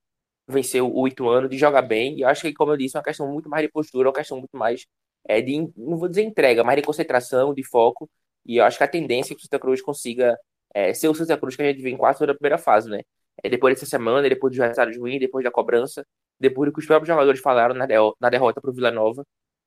[0.48, 2.16] vencer o Ituano, de jogar bem.
[2.18, 4.14] E eu acho que, como eu disse, é uma questão muito mais de postura, uma
[4.14, 4.86] questão muito mais
[5.26, 8.10] é, de, não vou dizer entrega, mas de concentração, de foco.
[8.44, 10.36] E eu acho que a tendência é que o Santa Cruz consiga
[10.74, 13.00] é, ser o Santa Cruz que a gente viu em quatro da primeira fase, né?
[13.42, 16.06] É, depois dessa semana, depois dos resultados ruins, depois da cobrança,
[16.38, 19.24] depois do que os próprios jogadores falaram na, derrota, na derrota para o Vila Nova.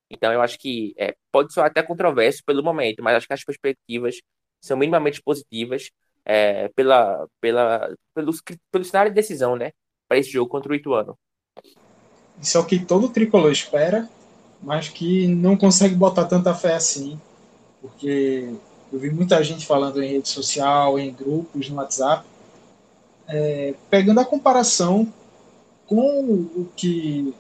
[0.10, 3.44] Então eu acho que é, pode ser até controverso pelo momento, mas acho que as
[3.44, 4.18] perspectivas
[4.62, 5.90] são minimamente positivas
[6.26, 8.32] é, pela, pela, pelo,
[8.72, 9.72] pelo cenário de decisão, né?
[10.08, 11.18] Para esse jogo contra o Ituano.
[12.42, 14.08] Isso é o que todo tricolor espera,
[14.62, 17.20] mas que não consegue botar tanta fé assim,
[17.82, 18.54] porque
[18.92, 22.26] eu vi muita gente falando em rede social, em grupos, no WhatsApp,
[23.28, 25.12] é, pegando a comparação
[25.86, 27.34] com o que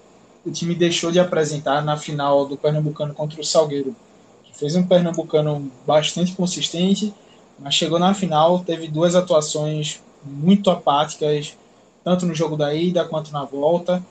[0.45, 3.95] o time deixou de apresentar na final do Pernambucano contra o Salgueiro,
[4.43, 7.13] que fez um Pernambucano bastante consistente,
[7.59, 11.57] mas chegou na final, teve duas atuações muito apáticas,
[12.03, 14.03] tanto no jogo da ida quanto na volta,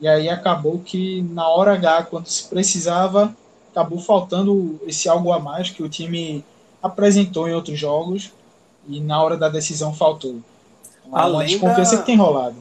[0.00, 3.34] e aí acabou que na hora H, quando se precisava,
[3.70, 6.44] acabou faltando esse algo a mais que o time
[6.82, 8.32] apresentou em outros jogos
[8.88, 10.40] e na hora da decisão faltou.
[11.12, 12.00] Além uma desconfiança da...
[12.02, 12.56] que tem rolado.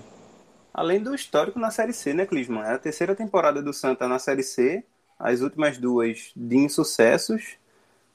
[0.73, 2.63] Além do histórico na Série C, né, Clisman?
[2.63, 4.83] É a terceira temporada do Santa na Série C,
[5.19, 7.57] as últimas duas de insucessos.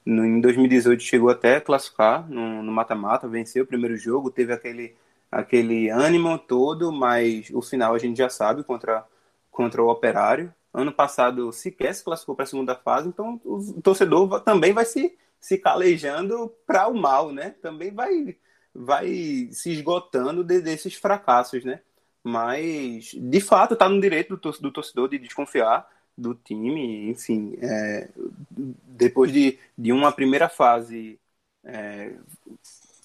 [0.05, 4.95] No, em 2018 chegou até a classificar no mata-mata, venceu o primeiro jogo, teve aquele,
[5.31, 9.05] aquele ânimo todo, mas o final a gente já sabe contra,
[9.51, 10.53] contra o Operário.
[10.73, 15.17] Ano passado sequer se classificou para a segunda fase, então o torcedor também vai se
[15.39, 17.55] se calejando para o mal, né?
[17.61, 18.35] Também vai,
[18.81, 21.81] vai se esgotando de, desses fracassos, né?
[22.23, 25.85] Mas, de fato, está no direito do, do, torcedor de desconfiar
[26.17, 27.09] do time.
[27.09, 28.09] Enfim, é,
[28.49, 31.19] depois de, de uma primeira fase,
[31.63, 32.13] é,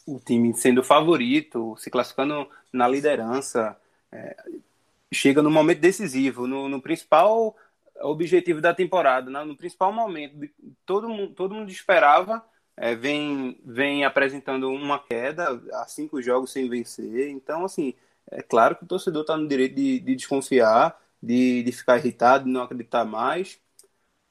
[0.06, 3.76] o time sendo favorito, se classificando na liderança,
[4.12, 4.36] é,
[5.12, 7.56] chega no momento decisivo, no, no principal
[8.00, 9.44] objetivo da temporada, né?
[9.44, 10.48] no principal momento,
[10.86, 12.44] todo mundo, todo mundo esperava,
[12.76, 17.30] é, vem, vem apresentando uma queda, há cinco jogos sem vencer.
[17.30, 17.94] Então, assim,
[18.30, 22.44] é claro que o torcedor está no direito de, de desconfiar, de, de ficar irritado,
[22.44, 23.60] de não acreditar mais.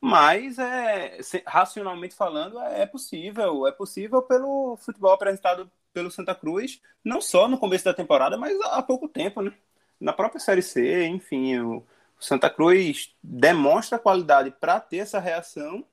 [0.02, 3.66] Mas, é, racionalmente falando, é, é possível.
[3.68, 8.60] É possível pelo futebol apresentado pelo Santa Cruz, não só no começo da temporada, mas
[8.62, 9.54] há pouco tempo, né?
[10.00, 11.86] Na própria Série C, enfim, o,
[12.20, 15.86] Santa Cruz demonstra qualidade para ter essa reação,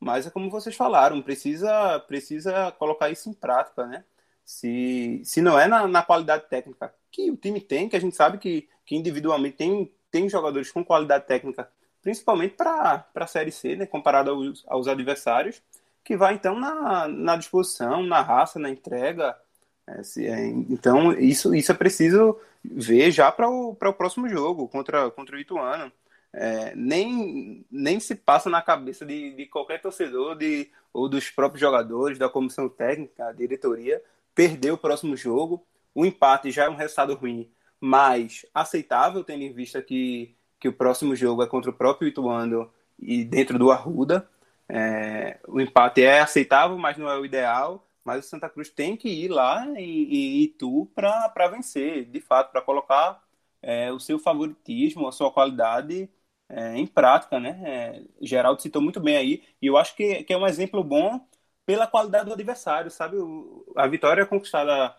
[0.00, 4.04] mas é como vocês falaram, precisa, precisa colocar isso em prática, né?
[4.44, 8.16] Se, se não é na, na qualidade técnica que o time tem, que a gente
[8.16, 11.68] sabe que, que individualmente tem, tem jogadores com qualidade técnica,
[12.02, 15.60] principalmente para a Série C, né, comparado aos, aos adversários,
[16.04, 19.36] que vai então na, na disposição, na raça, na entrega.
[19.86, 25.10] É, é, então, isso, isso é preciso ver já para o, o próximo jogo contra,
[25.10, 25.92] contra o Ituano.
[26.32, 31.60] É, nem, nem se passa na cabeça de, de qualquer torcedor de, ou dos próprios
[31.60, 34.02] jogadores, da comissão técnica, da diretoria,
[34.34, 35.64] perder o próximo jogo.
[35.94, 37.50] O empate já é um resultado ruim,
[37.80, 42.70] mas aceitável, tendo em vista que, que o próximo jogo é contra o próprio Ituano
[42.98, 44.28] e dentro do Arruda.
[44.68, 48.96] É, o empate é aceitável, mas não é o ideal mas o Santa Cruz tem
[48.96, 53.22] que ir lá em, em Itu para vencer, de fato, para colocar
[53.60, 56.08] é, o seu favoritismo, a sua qualidade
[56.48, 57.60] é, em prática, né?
[57.64, 61.20] É, Geraldo citou muito bem aí, e eu acho que, que é um exemplo bom
[61.66, 63.16] pela qualidade do adversário, sabe?
[63.16, 64.94] O, a vitória conquistada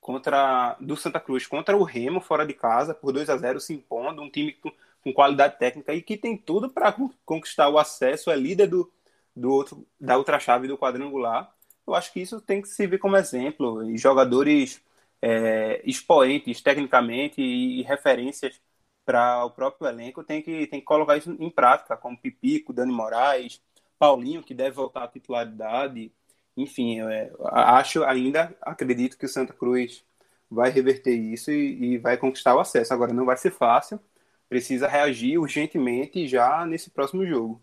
[0.00, 3.74] contra do Santa Cruz contra o Remo fora de casa por 2 a 0 se
[3.74, 4.72] impondo, um time com,
[5.02, 8.92] com qualidade técnica e que tem tudo para conquistar o acesso, é líder do,
[9.36, 11.52] do outro, da outra chave do quadrangular
[11.88, 13.90] eu acho que isso tem que servir como exemplo.
[13.90, 14.82] E jogadores
[15.22, 18.60] é, expoentes tecnicamente e, referências
[19.08, 22.92] para o próprio elenco tem que, tem que colocar isso em prática, como Pipico, Dani
[22.92, 23.58] Moraes,
[23.98, 26.12] Paulinho, que deve voltar à titularidade.
[26.54, 30.04] Enfim, é, acho ainda, acredito que o Santa Cruz
[30.50, 32.92] vai reverter isso e, e, vai conquistar o acesso.
[32.92, 33.98] Agora, não vai ser fácil,
[34.46, 37.62] precisa reagir urgentemente já nesse próximo jogo.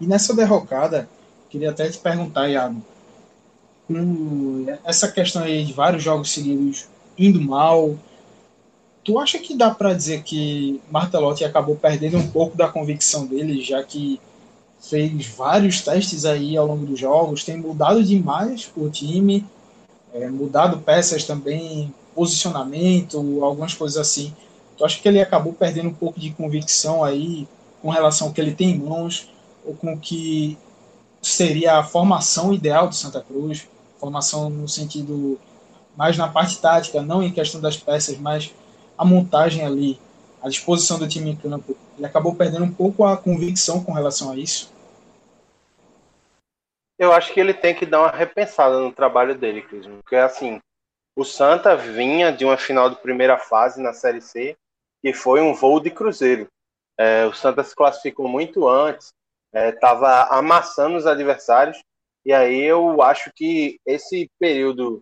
[0.00, 1.06] E nessa derrocada,
[1.50, 2.82] queria até te perguntar, Iago,
[4.86, 7.98] essa questão aí de vários jogos seguidos indo mal,
[9.04, 13.62] tu acha que dá para dizer que Martelotti acabou perdendo um pouco da convicção dele,
[13.62, 14.18] já que
[14.80, 19.46] fez vários testes aí ao longo dos jogos, tem mudado demais o time,
[20.12, 24.34] é, mudado peças também, posicionamento, algumas coisas assim.
[24.78, 27.46] Eu acho que ele acabou perdendo um pouco de convicção aí
[27.82, 29.30] com relação ao que ele tem em mãos,
[29.64, 30.58] ou com o que
[31.20, 33.66] seria a formação ideal do Santa Cruz,
[33.98, 35.38] formação no sentido
[35.96, 38.52] mais na parte tática, não em questão das peças, mas
[38.96, 40.00] a montagem ali,
[40.42, 41.76] a disposição do time em campo.
[41.96, 44.72] Ele acabou perdendo um pouco a convicção com relação a isso.
[46.98, 50.60] Eu acho que ele tem que dar uma repensada no trabalho dele, Cris, porque assim,
[51.16, 54.56] o Santa vinha de uma final de primeira fase na Série C,
[55.02, 56.46] que foi um voo de cruzeiro.
[56.98, 59.12] É, o Santa se classificou muito antes,
[59.52, 61.80] estava é, amassando os adversários,
[62.24, 65.00] e aí eu acho que esse período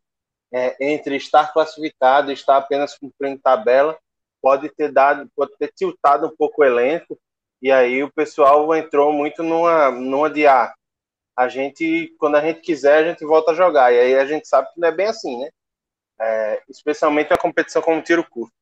[0.52, 3.98] é, entre estar classificado e estar apenas cumprindo tabela
[4.42, 7.18] pode ter dado, pode ter tiltado um pouco o elenco,
[7.62, 10.74] e aí o pessoal entrou muito numa, numa de ah,
[11.36, 14.48] a gente, quando a gente quiser, a gente volta a jogar, e aí a gente
[14.48, 15.48] sabe que não é bem assim, né?
[16.20, 18.52] É, especialmente a competição como tiro curto.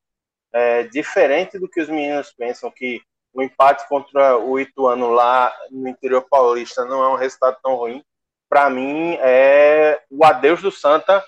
[0.53, 3.01] É, diferente do que os meninos pensam, que
[3.33, 8.05] o empate contra o Ituano lá no interior paulista não é um resultado tão ruim.
[8.49, 11.25] Para mim, é o adeus do Santa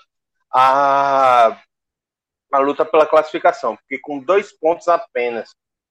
[0.53, 1.59] a,
[2.51, 5.49] a luta pela classificação, porque com dois pontos apenas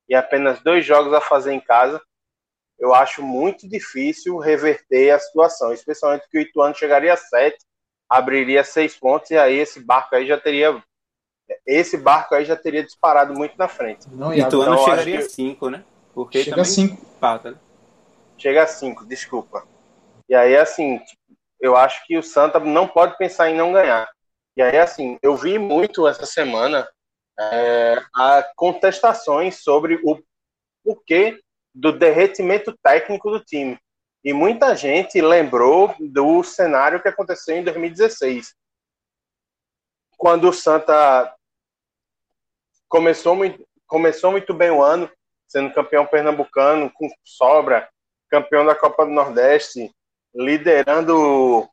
[0.09, 2.01] e apenas dois jogos a fazer em casa,
[2.79, 7.59] eu acho muito difícil reverter a situação, especialmente que o Ituano chegaria a sete,
[8.09, 10.83] abriria seis pontos e aí esse barco aí já teria
[11.67, 14.09] esse barco aí já teria disparado muito na frente.
[14.11, 15.85] Não, Ituano então, chegaria a cinco, né?
[16.15, 17.07] Porque Chega a 5.
[17.45, 17.55] Né?
[18.37, 19.67] Chega a 5, desculpa.
[20.29, 21.01] E aí, assim,
[21.61, 24.09] eu acho que o Santa não pode pensar em não ganhar.
[24.57, 26.89] E aí, assim, eu vi muito essa semana
[27.39, 30.23] é, a contestações sobre o
[30.85, 31.41] porquê
[31.75, 33.79] do derretimento técnico do time.
[34.25, 38.55] E muita gente lembrou do cenário que aconteceu em 2016,
[40.17, 41.35] quando o Santa
[42.89, 45.11] começou muito, começou muito bem o ano,
[45.49, 47.91] sendo campeão pernambucano com sobra,
[48.31, 49.91] campeão da Copa do Nordeste,
[50.35, 51.69] liderando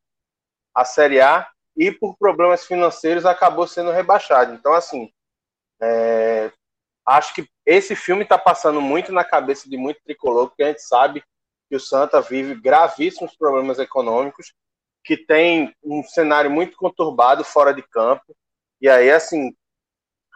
[0.74, 1.48] a Série A
[1.80, 4.54] e por problemas financeiros acabou sendo rebaixado.
[4.54, 5.10] Então, assim,
[5.82, 6.52] é,
[7.08, 10.82] acho que esse filme está passando muito na cabeça de muito tricolor, porque a gente
[10.82, 11.24] sabe
[11.70, 14.54] que o Santa vive gravíssimos problemas econômicos,
[15.06, 18.36] que tem um cenário muito conturbado fora de campo,
[18.82, 19.56] e aí, assim,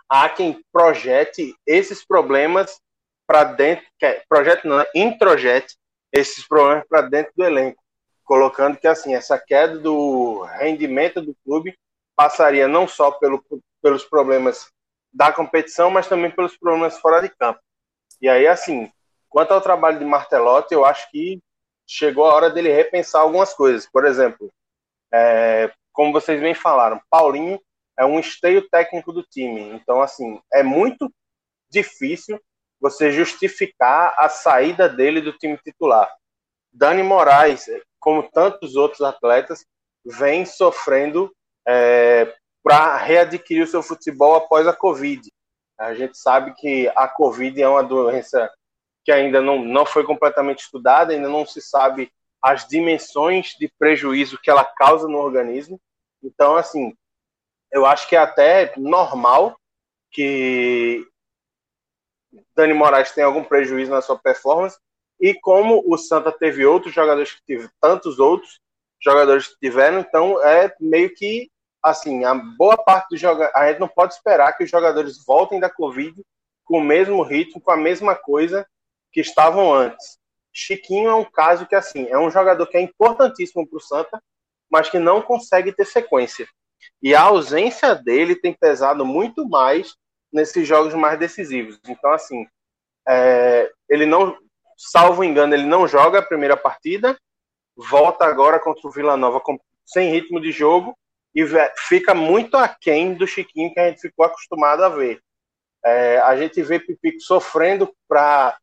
[0.08, 2.80] há quem projete esses problemas
[3.28, 3.86] para dentro,
[4.30, 5.76] projeto não, introjete
[6.10, 7.83] esses problemas para dentro do elenco,
[8.24, 11.78] colocando que assim essa queda do rendimento do clube
[12.16, 13.44] passaria não só pelo,
[13.82, 14.68] pelos problemas
[15.12, 17.60] da competição, mas também pelos problemas fora de campo.
[18.22, 18.92] E aí assim,
[19.30, 21.40] quanto ao trabalho de Martelotti, eu acho que
[21.88, 23.88] chegou a hora dele repensar algumas coisas.
[23.92, 24.52] Por exemplo,
[25.14, 27.60] é, como vocês bem falaram, Paulinho
[27.98, 29.70] é um esteio técnico do time.
[29.74, 31.12] Então, assim, é muito
[31.70, 32.40] difícil
[32.80, 36.12] você justificar a saída dele do time titular.
[36.72, 37.68] Dani Moraes,
[38.04, 39.66] como tantos outros atletas,
[40.06, 41.34] vem sofrendo
[41.66, 45.32] é, para readquirir o seu futebol após a Covid.
[45.80, 48.52] A gente sabe que a Covid é uma doença
[49.06, 54.38] que ainda não, não foi completamente estudada, ainda não se sabe as dimensões de prejuízo
[54.42, 55.80] que ela causa no organismo.
[56.22, 56.94] Então, assim,
[57.72, 59.58] eu acho que é até normal
[60.12, 61.08] que
[62.54, 64.78] Dani Moraes tem algum prejuízo na sua performance.
[65.24, 68.60] E como o Santa teve outros jogadores que tiveram, tantos outros
[69.02, 71.50] jogadores que tiveram, então é meio que
[71.82, 75.62] assim, a boa parte dos jogadores, a gente não pode esperar que os jogadores voltem
[75.62, 76.22] da Covid
[76.66, 78.68] com o mesmo ritmo, com a mesma coisa
[79.14, 80.18] que estavam antes.
[80.52, 84.22] Chiquinho é um caso que, assim, é um jogador que é importantíssimo para o Santa,
[84.70, 86.46] mas que não consegue ter sequência.
[87.02, 89.96] E a ausência dele tem pesado muito mais
[90.32, 91.80] nesses jogos mais decisivos.
[91.88, 92.46] Então, assim,
[93.08, 94.38] é, ele não,
[94.78, 97.18] salvo engano, ele não joga a primeira partida,
[97.76, 100.96] volta agora contra o Vila Nova com, sem ritmo de jogo
[101.36, 101.44] e
[101.88, 105.20] fica muito aquém do Chiquinho que a gente ficou acostumado a ver.
[105.84, 108.58] É, a gente vê Pipico sofrendo para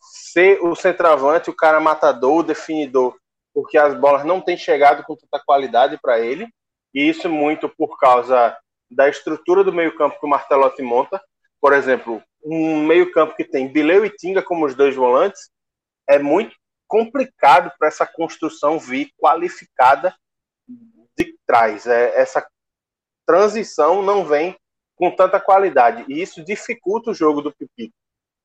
[0.00, 3.16] ser o centroavante, o cara matador, o definidor,
[3.52, 6.48] porque as bolas não têm chegado com tanta qualidade para ele,
[6.92, 8.56] e isso muito por causa
[8.90, 11.20] da estrutura do meio-campo que o Martelotti monta.
[11.60, 15.50] Por exemplo, um meio-campo que tem Bileu e Tinga como os dois volantes
[16.08, 16.54] é muito
[16.86, 20.14] complicado para essa construção vir qualificada
[21.16, 21.86] de trás.
[21.86, 22.46] É, essa
[23.26, 24.56] transição não vem
[24.94, 27.92] com tanta qualidade e isso dificulta o jogo do Pipi.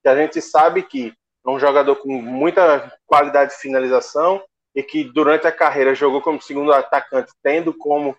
[0.02, 1.14] Que a gente sabe que
[1.46, 4.44] É um jogador com muita qualidade de finalização
[4.76, 8.16] e que durante a carreira jogou como segundo atacante, tendo como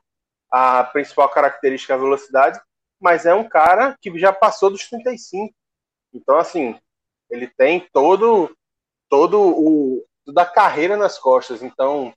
[0.51, 2.61] a principal característica a velocidade,
[3.01, 5.55] mas é um cara que já passou dos 35.
[6.13, 6.79] Então, assim,
[7.31, 8.55] ele tem todo
[9.09, 11.63] todo o da carreira nas costas.
[11.63, 12.15] Então,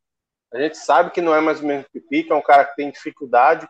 [0.54, 2.92] a gente sabe que não é mais o mesmo Pipi, é um cara que tem
[2.92, 3.68] dificuldade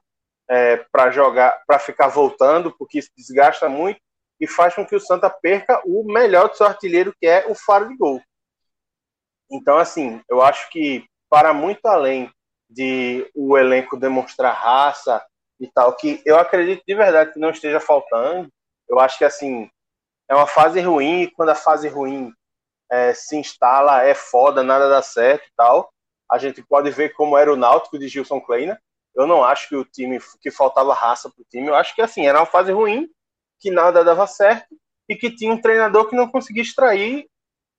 [0.49, 4.01] é, para jogar, para ficar voltando, porque isso desgasta muito
[4.39, 7.55] e faz com que o Santa perca o melhor do seu artilheiro, que é o
[7.55, 8.21] faro de gol.
[9.49, 12.29] Então, assim, eu acho que para muito além
[12.69, 15.25] de o elenco demonstrar raça
[15.59, 18.49] e tal, que eu acredito de verdade que não esteja faltando.
[18.89, 19.69] Eu acho que, assim,
[20.29, 22.31] é uma fase ruim e quando a fase ruim
[22.91, 25.91] é, se instala, é foda, nada dá certo e tal.
[26.31, 28.79] A gente pode ver como era o Náutico de Gilson Kleina.
[29.15, 31.67] Eu não acho que o time que faltava raça pro time.
[31.67, 33.07] Eu acho que assim era uma fase ruim,
[33.59, 34.75] que nada dava certo
[35.07, 37.27] e que tinha um treinador que não conseguia extrair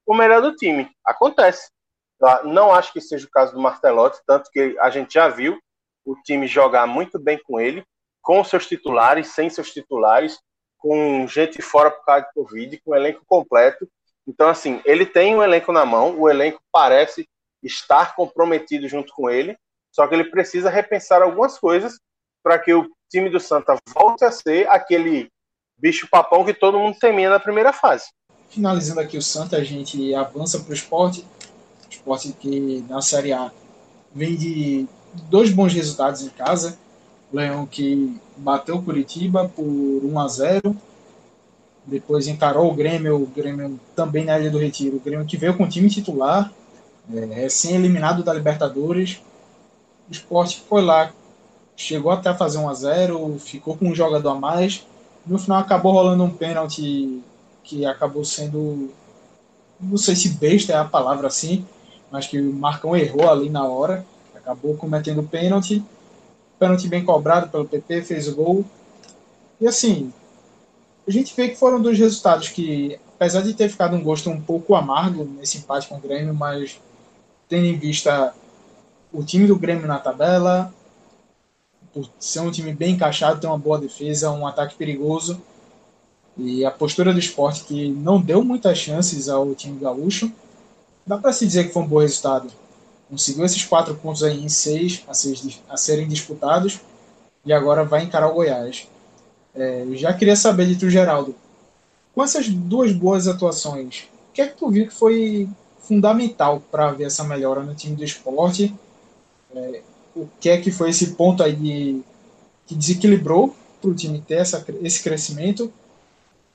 [0.06, 0.90] o melhor do time.
[1.04, 1.70] Acontece.
[2.44, 5.58] Não acho que seja o caso do Martelotti, tanto que a gente já viu
[6.04, 7.84] o time jogar muito bem com ele,
[8.22, 10.38] com seus titulares, sem seus titulares,
[10.84, 13.88] com gente fora por causa de Covid, com o elenco completo.
[14.28, 17.26] Então, assim, ele tem um elenco na mão, o elenco parece
[17.62, 19.56] estar comprometido junto com ele,
[19.90, 21.98] só que ele precisa repensar algumas coisas
[22.42, 25.30] para que o time do Santa volte a ser aquele
[25.78, 28.10] bicho papão que todo mundo temia na primeira fase.
[28.50, 31.26] Finalizando aqui o Santa, a gente avança para o esporte.
[31.88, 33.50] Esporte que na Série A
[34.14, 34.86] vem de
[35.30, 36.78] dois bons resultados em casa.
[37.34, 40.76] Leão que bateu o Curitiba por 1 a 0
[41.86, 45.54] depois encarou o Grêmio, o Grêmio também na Ilha do Retiro, o Grêmio que veio
[45.54, 46.50] com o time titular,
[47.12, 49.20] é, recém-eliminado da Libertadores.
[50.08, 51.12] O esporte foi lá,
[51.76, 54.86] chegou até a fazer 1 a 0 ficou com um jogador a mais.
[55.26, 57.22] No final acabou rolando um pênalti
[57.62, 58.90] que acabou sendo.
[59.78, 61.66] Não sei se besta é a palavra assim,
[62.10, 64.04] mas que o Marcão errou ali na hora.
[64.34, 65.82] Acabou cometendo pênalti.
[66.58, 68.64] Pênalti bem cobrado pelo PP, fez gol.
[69.60, 70.12] E assim,
[71.06, 74.40] a gente vê que foram dois resultados que, apesar de ter ficado um gosto um
[74.40, 76.80] pouco amargo nesse empate com o Grêmio, mas
[77.48, 78.34] tendo em vista
[79.12, 80.72] o time do Grêmio na tabela,
[81.92, 85.40] por ser um time bem encaixado, ter uma boa defesa, um ataque perigoso,
[86.36, 90.32] e a postura do esporte que não deu muitas chances ao time gaúcho,
[91.06, 92.50] dá para se dizer que foi um bom resultado.
[93.14, 96.80] Conseguiu esses quatro pontos aí em seis a, seis, a serem disputados
[97.46, 98.88] e agora vai encarar o Goiás.
[99.54, 101.32] É, já queria saber de tu, Geraldo.
[102.12, 105.48] Com essas duas boas atuações, o que é que tu viu que foi
[105.78, 108.74] fundamental para ver essa melhora no time do esporte?
[109.54, 109.80] É,
[110.16, 112.02] o que é que foi esse ponto aí de,
[112.66, 115.72] que desequilibrou para o time ter essa, esse crescimento?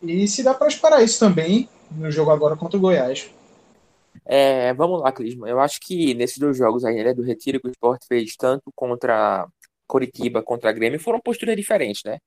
[0.04, 3.30] E se dá para esperar isso também no jogo agora contra o Goiás.
[4.26, 5.50] É, vamos lá, Clisma.
[5.50, 8.72] Eu acho que nesses dois jogos aí, né, do retiro que o esporte fez, tanto
[8.76, 9.48] contra
[9.88, 12.20] Coritiba, contra Grêmio, foram posturas diferentes, né?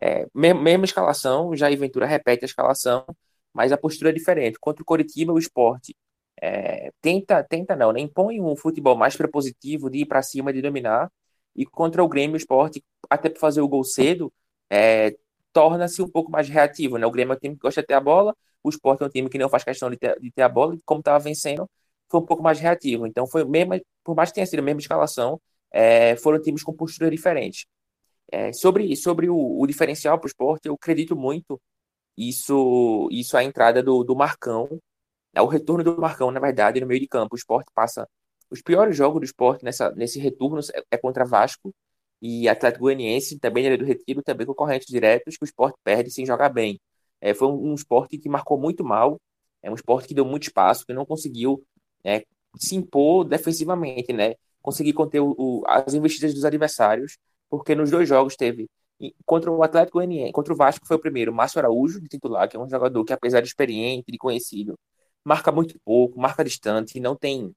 [0.00, 3.04] É, mesma, mesma escalação, Jair Ventura repete a escalação,
[3.52, 4.58] mas a postura é diferente.
[4.60, 5.96] Contra o Coritiba, o esporte
[6.40, 8.00] é, tenta, tenta não, né?
[8.00, 11.10] impõe um futebol mais prepositivo, de ir para cima, de dominar.
[11.56, 14.32] E contra o Grêmio, o esporte, até para fazer o gol cedo,
[14.70, 15.16] é,
[15.52, 16.98] torna-se um pouco mais reativo.
[16.98, 17.06] Né?
[17.06, 19.08] O Grêmio é um time que gosta de ter a bola, o esporte é um
[19.08, 21.68] time que não faz questão de ter, de ter a bola, e como estava vencendo,
[22.10, 23.06] foi um pouco mais reativo.
[23.06, 25.40] Então, foi mesmo, por mais que tenha sido a mesma escalação,
[25.70, 27.66] é, foram times com postura diferentes.
[28.30, 31.60] É, sobre sobre o, o diferencial para o esporte, eu acredito muito
[32.16, 34.68] isso, isso a entrada do, do Marcão,
[35.34, 37.34] é o retorno do Marcão, na verdade, no meio de campo.
[37.34, 38.08] O esporte passa.
[38.50, 41.74] Os piores jogos do esporte nessa, nesse retorno é, é contra Vasco
[42.20, 46.26] e Atlético Goianiense, também ele do Retiro, também concorrentes diretos, que o esporte perde sem
[46.26, 46.80] jogar bem.
[47.20, 49.20] É, foi um, um, esporte que marcou muito mal,
[49.62, 51.64] é um esporte que deu muito espaço, que não conseguiu
[52.04, 52.24] é,
[52.56, 54.34] se impor defensivamente, né?
[54.62, 58.68] Conseguir conter o, o, as investidas dos adversários porque nos dois jogos teve
[59.24, 62.56] contra o Atlético Goianiense, contra o Vasco foi o primeiro, Márcio Araújo, de titular, que
[62.56, 64.78] é um jogador que apesar de experiente, de conhecido,
[65.24, 67.54] marca muito pouco, marca distante, não tem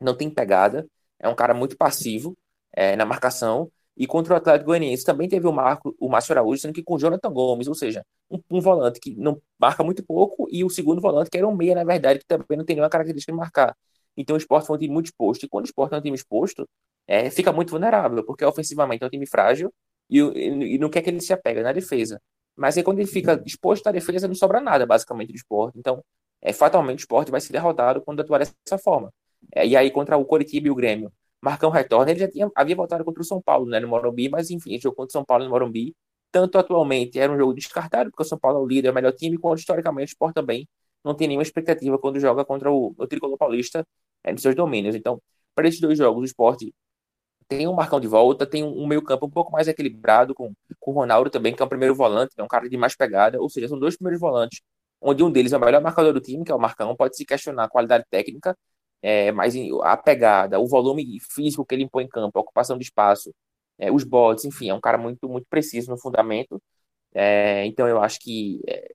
[0.00, 0.86] não tem pegada,
[1.18, 2.36] é um cara muito passivo
[2.72, 3.70] é, na marcação.
[3.96, 6.94] E contra o Atlético Goianiense também teve o Marco, o Márcio Araújo, sendo que com
[6.94, 10.68] o Jonathan Gomes, ou seja, um, um, volante que não marca muito pouco e o
[10.68, 13.38] segundo volante que era um meia, na verdade, que também não tem nenhuma característica de
[13.38, 13.74] marcar.
[14.16, 15.44] Então o esporte foi um time muito exposto.
[15.44, 16.68] E quando o esporte é um time exposto,
[17.06, 19.72] é, fica muito vulnerável, porque ofensivamente é um time frágil
[20.10, 22.20] e, e, e não quer que ele se apega na defesa.
[22.56, 25.78] Mas aí quando ele fica exposto à defesa, não sobra nada, basicamente, do esporte.
[25.78, 26.02] Então,
[26.40, 29.12] é, fatalmente, o esporte vai ser derrotado quando atuar dessa forma.
[29.54, 31.12] É, e aí, contra o Coritiba e o Grêmio,
[31.42, 34.50] Marcão retorna, ele já tinha, havia voltado contra o São Paulo, né, no Morumbi, mas
[34.50, 35.94] enfim, jogou contra o São Paulo no Morumbi.
[36.32, 38.94] Tanto atualmente era um jogo descartado, porque o São Paulo é o líder, é o
[38.94, 40.68] melhor time, quanto historicamente o esporte também
[41.06, 43.86] não tem nenhuma expectativa quando joga contra o, o Tricolor Paulista
[44.24, 44.96] é, nos seus domínios.
[44.96, 45.22] Então,
[45.54, 46.74] para esses dois jogos, o esporte
[47.48, 50.52] tem um Marcão de volta, tem um, um meio campo um pouco mais equilibrado com,
[50.80, 53.40] com o Ronaldo também, que é um primeiro volante, é um cara de mais pegada,
[53.40, 54.60] ou seja, são dois primeiros volantes,
[55.00, 57.24] onde um deles é o melhor marcador do time, que é o Marcão, pode se
[57.24, 58.56] questionar a qualidade técnica,
[59.06, 59.54] é, mas
[59.84, 63.32] a pegada, o volume físico que ele impõe em campo, a ocupação de espaço,
[63.78, 66.60] é, os bots, enfim, é um cara muito, muito preciso no fundamento,
[67.14, 68.92] é, então eu acho que é,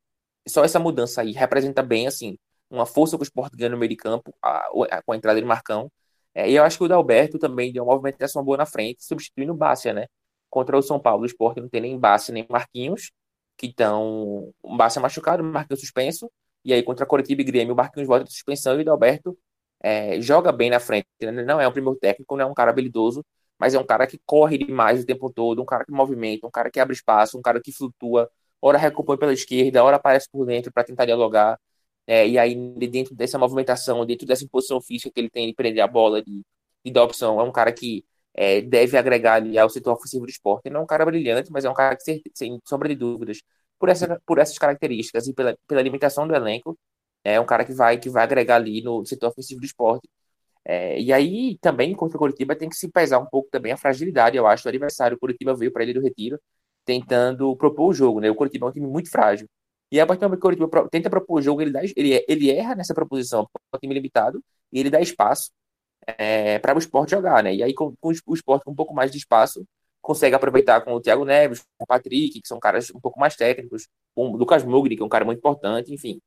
[0.47, 2.37] só essa mudança aí representa bem, assim,
[2.69, 5.39] uma força que o Sport ganha no meio de campo, a, a, com a entrada
[5.39, 5.89] de Marcão.
[6.33, 9.53] É, e eu acho que o Dalberto também deu uma movimentação boa na frente, substituindo
[9.53, 10.07] o Bácia, né?
[10.49, 13.11] Contra o São Paulo, o Sport não tem nem Bácia nem Marquinhos,
[13.57, 14.53] que estão.
[14.61, 16.29] O Bácia machucado, o Marquinhos suspenso.
[16.65, 19.37] E aí, contra a Coritiba e Grêmio, o Marquinhos volta de suspensão e o Dalberto
[19.83, 21.07] é, joga bem na frente.
[21.21, 21.31] Né?
[21.43, 23.23] Não é um primeiro técnico, não é um cara habilidoso,
[23.59, 26.51] mas é um cara que corre demais o tempo todo, um cara que movimenta, um
[26.51, 28.29] cara que abre espaço, um cara que flutua,
[28.61, 31.59] hora recompõe pela esquerda, hora aparece por dentro para tentar dialogar.
[32.07, 32.55] É, e aí,
[32.89, 36.41] dentro dessa movimentação, dentro dessa imposição física que ele tem de prender a bola, de,
[36.83, 38.03] de dar opção, é um cara que
[38.33, 40.69] é, deve agregar ali ao setor ofensivo do esporte.
[40.69, 43.41] Não é um cara brilhante, mas é um cara que, sem sombra de dúvidas,
[43.79, 46.77] por, essa, por essas características e pela, pela limitação do elenco,
[47.23, 50.09] é um cara que vai, que vai agregar ali no setor ofensivo do esporte.
[50.65, 53.77] É, e aí, também, contra o Curitiba, tem que se pesar um pouco também a
[53.77, 55.17] fragilidade, eu acho, do adversário.
[55.17, 56.39] O Curitiba veio para ele do retiro,
[56.85, 58.29] tentando propor o jogo, né?
[58.29, 59.47] O Curitiba é um time muito frágil.
[59.91, 62.23] E a partir do momento que o Coritiba tenta propor o jogo, ele, dá, ele,
[62.27, 65.51] ele erra nessa proposição, o time limitado, e ele dá espaço
[66.17, 67.53] é, para o esporte jogar, né?
[67.53, 69.65] E aí, com, com, o esporte com um pouco mais de espaço,
[70.01, 73.35] consegue aproveitar com o Thiago Neves, com o Patrick, que são caras um pouco mais
[73.35, 76.19] técnicos, com o Lucas Mugri, que é um cara muito importante, enfim.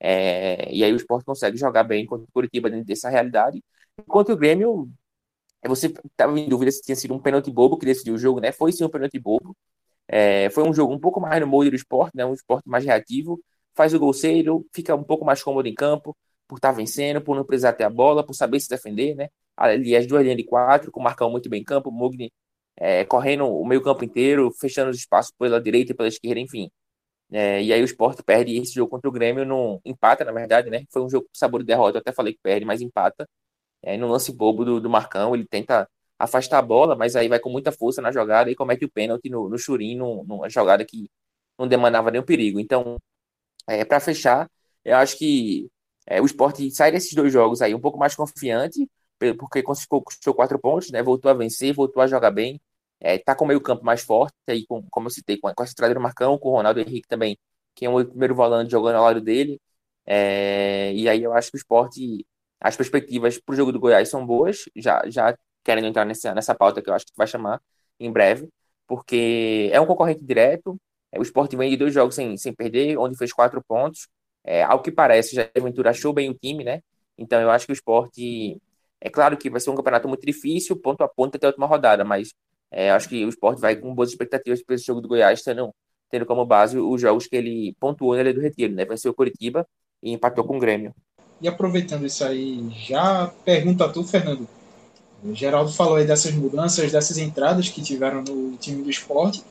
[0.00, 3.62] É, e aí o esporte consegue jogar bem contra o Curitiba dentro dessa realidade.
[3.98, 4.90] Enquanto o Grêmio,
[5.66, 8.52] você estava em dúvida se tinha sido um pênalti bobo que decidiu o jogo, né?
[8.52, 9.56] Foi sim um pênalti bobo.
[10.08, 12.24] É, foi um jogo um pouco mais no molde do esporte, né?
[12.26, 13.40] um esporte mais reativo,
[13.76, 16.16] faz o gol cedo, fica um pouco mais cômodo em campo,
[16.48, 19.28] por estar tá vencendo, por não precisar ter a bola, por saber se defender, né?
[19.56, 22.32] Ali as duas linhas de quatro, com o Marcão muito bem em campo, o Mugni
[22.76, 26.70] é, correndo o meio campo inteiro, fechando os espaços pela direita e pela esquerda, enfim.
[27.32, 30.68] É, e aí o esporte perde esse jogo contra o Grêmio, no, empata, na verdade,
[30.70, 30.84] né?
[30.90, 33.28] Foi um jogo com sabor de derrota, eu até falei que perde, mas empata.
[33.82, 37.40] É, no lance bobo do, do Marcão, ele tenta afastar a bola, mas aí vai
[37.40, 41.10] com muita força na jogada e comete o pênalti no, no Churin, numa jogada que
[41.58, 42.60] não demandava nenhum perigo.
[42.60, 42.98] Então,
[43.68, 44.50] é, para fechar,
[44.84, 45.70] eu acho que
[46.06, 48.88] é, o esporte sai desses dois jogos aí um pouco mais confiante,
[49.38, 51.02] porque conquistou quatro pontos, né?
[51.02, 52.60] Voltou a vencer, voltou a jogar bem.
[53.00, 55.54] É, tá com o meio campo mais forte, aí com, como eu citei, com, a,
[55.54, 57.38] com a estrada do Marcão, com o Ronaldo Henrique também,
[57.74, 59.60] que é o primeiro volante jogando ao lado dele.
[60.06, 62.26] É, e aí eu acho que o esporte,
[62.60, 66.54] as perspectivas para o jogo do Goiás são boas, já, já querendo entrar nessa, nessa
[66.54, 67.60] pauta que eu acho que vai chamar
[67.98, 68.48] em breve,
[68.86, 70.76] porque é um concorrente direto.
[71.12, 74.08] É, o Sport vem de dois jogos sem, sem perder, onde fez quatro pontos.
[74.44, 76.82] É, ao que parece, já a Ventura achou bem o time, né?
[77.18, 78.12] Então eu acho que o Sport.
[79.00, 81.66] É claro que vai ser um campeonato muito difícil, ponto a ponto até a última
[81.66, 82.34] rodada, mas
[82.70, 85.74] é, acho que o Sport vai com boas expectativas para esse jogo do Goiás, tendo,
[86.10, 88.84] tendo como base os jogos que ele pontuou na Ilha do Retiro, né?
[88.84, 89.66] Venceu o Curitiba
[90.02, 90.94] e empatou com o Grêmio.
[91.40, 94.46] E aproveitando isso aí, já pergunta a tu, Fernando.
[95.24, 99.42] O Geraldo falou aí dessas mudanças, dessas entradas que tiveram no time do esporte.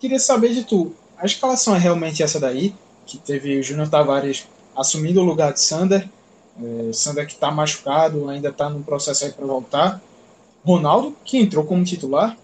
[0.00, 2.74] Queria saber de tu, a escalação é realmente essa daí?
[3.06, 4.46] Que teve o Júnior Tavares
[4.76, 6.08] assumindo o lugar de Sander.
[6.62, 10.00] É, Sander que está machucado, ainda está no processo aí para voltar.
[10.64, 12.36] Ronaldo, que entrou como titular.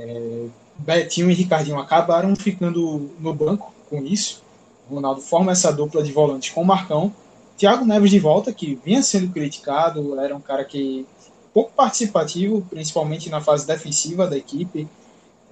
[0.00, 0.46] É,
[0.78, 4.42] Betinho e Ricardinho acabaram ficando no banco com isso.
[4.88, 7.12] O Ronaldo forma essa dupla de volantes com o Marcão.
[7.56, 11.06] Thiago Neves de volta, que vinha sendo criticado, era um cara que
[11.52, 14.88] pouco participativo, principalmente na fase defensiva da equipe,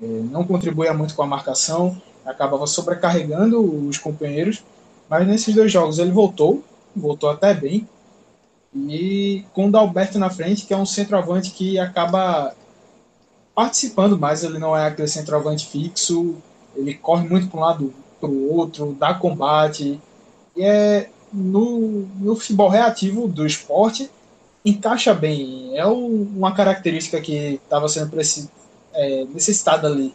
[0.02, 4.62] é, não contribuía muito com a marcação, acabava sobrecarregando os companheiros,
[5.08, 6.62] mas nesses dois jogos ele voltou,
[6.94, 7.86] voltou até bem,
[8.74, 12.54] e com o Dalberto na frente, que é um centroavante que acaba
[13.58, 16.36] participando mais, ele não é aquele centroavante fixo,
[16.76, 20.00] ele corre muito para um lado para o outro, dá combate,
[20.56, 24.08] e é no, no futebol reativo do esporte,
[24.64, 25.76] encaixa bem.
[25.76, 28.16] É uma característica que estava sendo
[28.94, 30.14] é, necessitada ali.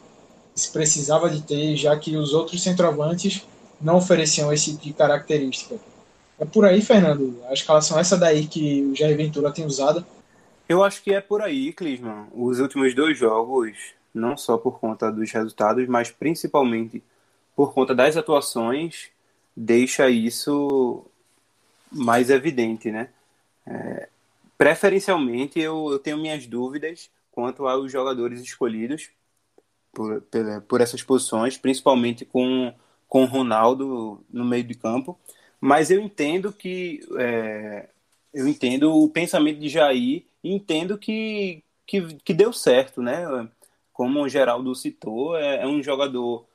[0.56, 3.46] Se precisava de ter, já que os outros centroavantes
[3.82, 5.76] não ofereciam esse tipo de característica.
[6.40, 7.38] É por aí, Fernando.
[7.50, 10.06] A escalação é essa daí que o Jair Ventura tem usado.
[10.68, 12.28] Eu acho que é por aí, Clisman.
[12.34, 13.78] Os últimos dois jogos,
[14.14, 17.04] não só por conta dos resultados, mas principalmente
[17.56, 19.10] por conta das atuações,
[19.56, 21.06] deixa isso
[21.92, 23.10] mais evidente, né?
[23.68, 24.10] É,
[24.64, 29.10] Preferencialmente, eu, eu tenho minhas dúvidas quanto aos jogadores escolhidos
[29.92, 32.74] por, por, por essas posições, principalmente com,
[33.08, 35.20] com o Ronaldo no meio de campo.
[35.60, 37.90] Mas eu entendo que é,
[38.34, 43.50] eu entendo o pensamento de Jair e entendo que, que, que deu certo, né?
[43.92, 46.46] Como o Geraldo citou, é, é um jogador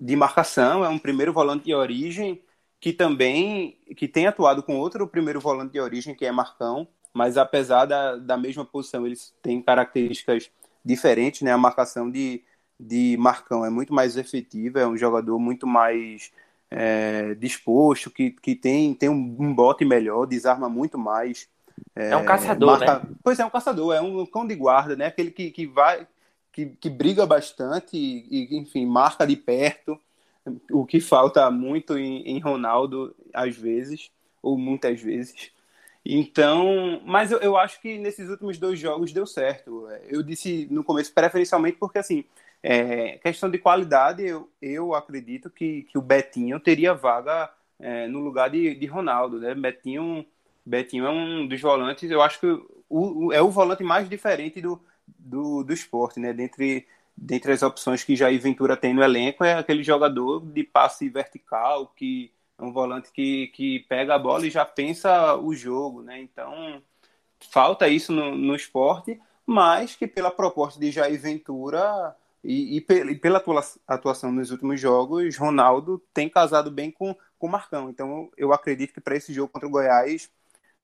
[0.00, 2.40] de marcação, é um primeiro volante de origem
[2.80, 7.36] que também que tem atuado com outro primeiro volante de origem, que é Marcão, mas
[7.36, 10.50] apesar da, da mesma posição, eles têm características
[10.84, 11.52] diferentes, né?
[11.52, 12.42] A marcação de,
[12.78, 16.30] de Marcão é muito mais efetiva, é um jogador muito mais
[16.70, 21.48] é, disposto, que, que tem, tem um, um bote melhor, desarma muito mais.
[21.94, 22.98] É, é um caçador, marca...
[23.00, 23.14] né?
[23.22, 25.06] Pois é, um caçador, é um cão de guarda, né?
[25.06, 26.06] Aquele que, que vai,
[26.52, 29.98] que, que briga bastante e, e, enfim, marca de perto
[30.70, 34.10] o que falta muito em, em Ronaldo, às vezes,
[34.42, 35.50] ou muitas vezes.
[36.04, 39.88] Então, mas eu, eu acho que nesses últimos dois jogos deu certo.
[40.08, 42.24] Eu disse no começo preferencialmente porque, assim,
[42.62, 48.20] é, questão de qualidade, eu, eu acredito que, que o Betinho teria vaga é, no
[48.20, 49.54] lugar de, de Ronaldo, né?
[49.54, 50.24] Betinho,
[50.68, 54.60] Betinho é um dos volantes, eu acho que o, o, é o volante mais diferente
[54.60, 56.32] do, do, do esporte, né?
[56.32, 56.86] Dentre
[57.20, 61.92] dentre as opções que Jair Ventura tem no elenco, é aquele jogador de passe vertical,
[61.96, 66.20] que é um volante que, que pega a bola e já pensa o jogo, né?
[66.20, 66.80] Então,
[67.50, 73.14] falta isso no, no esporte, mas que pela proposta de Jair Ventura e, e, e
[73.16, 73.42] pela
[73.86, 77.90] atuação nos últimos jogos, Ronaldo tem casado bem com o Marcão.
[77.90, 80.30] Então, eu acredito que para esse jogo contra o Goiás,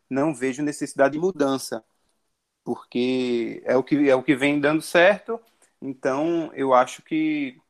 [0.09, 1.85] não vejo necessidade de mudança,
[2.65, 5.41] porque é o que, é o que vem dando certo
[5.85, 7.61] então, eu acho que,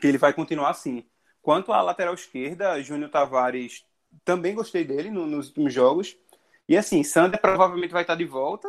[0.00, 1.04] que ele vai continuar assim.
[1.42, 3.84] Quanto à lateral esquerda, Júnior Tavares,
[4.24, 6.16] também gostei dele no, nos últimos jogos.
[6.68, 8.68] E assim, Sander provavelmente vai estar de volta.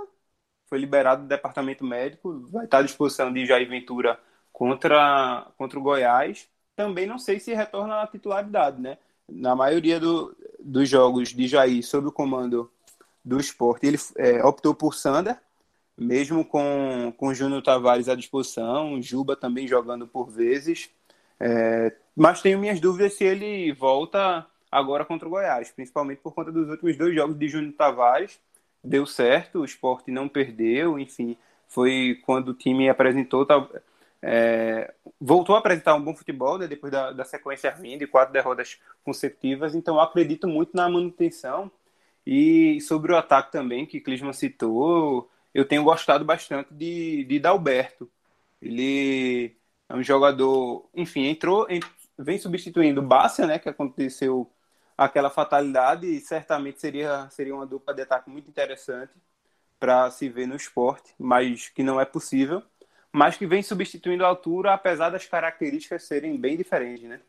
[0.67, 4.19] Foi liberado do departamento médico, vai estar à disposição de Jair Ventura
[4.51, 6.49] contra, contra o Goiás.
[6.75, 8.97] Também não sei se retorna à titularidade, né?
[9.27, 12.71] Na maioria do, dos jogos de Jair sob o comando
[13.23, 15.37] do esporte, ele é, optou por Sander,
[15.97, 20.89] mesmo com, com Júnior Tavares à disposição, Juba também jogando por vezes.
[21.39, 26.51] É, mas tenho minhas dúvidas se ele volta agora contra o Goiás, principalmente por conta
[26.51, 28.39] dos últimos dois jogos de Júnior Tavares.
[28.83, 31.35] Deu certo, o esporte não perdeu, enfim,
[31.67, 33.47] foi quando o time apresentou.
[34.21, 38.33] É, voltou a apresentar um bom futebol né, depois da, da sequência ruim de quatro
[38.33, 41.71] derrotas consecutivas, então acredito muito na manutenção.
[42.25, 48.09] E sobre o ataque também, que Clisman citou, eu tenho gostado bastante de, de Dalberto.
[48.61, 49.55] Ele
[49.87, 51.67] é um jogador, enfim, entrou,
[52.17, 54.51] vem substituindo o Bárcia, né, que aconteceu
[54.97, 59.13] aquela fatalidade e certamente seria, seria uma dupla de ataque muito interessante
[59.79, 62.63] para se ver no esporte, mas que não é possível,
[63.15, 67.21] mas que vem substituindo a altura, apesar das características serem bem diferentes, né?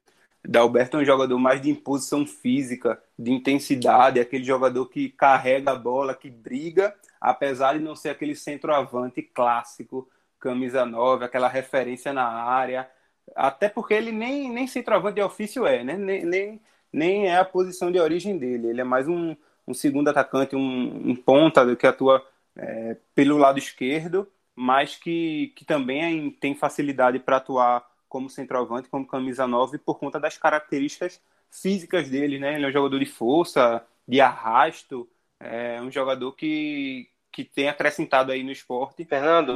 [0.44, 5.76] Dalberto é um jogador mais de imposição física, de intensidade, aquele jogador que carrega a
[5.76, 10.08] bola, que briga, apesar de não ser aquele centroavante clássico,
[10.40, 12.90] camisa 9, aquela referência na área,
[13.36, 15.96] até porque ele nem, nem centroavante de ofício é, né?
[15.96, 16.60] nem, nem,
[16.92, 21.10] nem é a posição de origem dele, ele é mais um, um segundo atacante, um,
[21.10, 22.26] um ponta que atua
[22.56, 29.06] é, pelo lado esquerdo, mas que, que também tem facilidade para atuar como centroavante, como
[29.06, 32.54] camisa 9, por conta das características físicas dele, né?
[32.54, 38.32] Ele é um jogador de força, de arrasto, é um jogador que, que tem acrescentado
[38.32, 39.04] aí no esporte.
[39.04, 39.54] Fernando.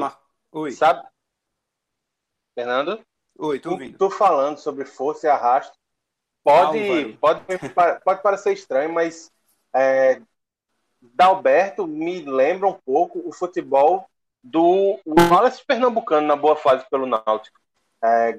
[0.52, 0.72] Oi.
[0.72, 1.08] sabe?
[2.54, 3.00] Fernando?
[3.38, 3.96] Oi, tô ouvindo.
[3.96, 5.78] Tô falando sobre força e arrasto.
[6.42, 7.40] Pode, pode,
[8.04, 9.32] pode parecer estranho, mas
[9.74, 10.20] é,
[11.00, 14.09] Dalberto me lembra um pouco o futebol
[14.42, 17.60] do Wallace Pernambucano na boa fase pelo Náutico.
[18.02, 18.38] É,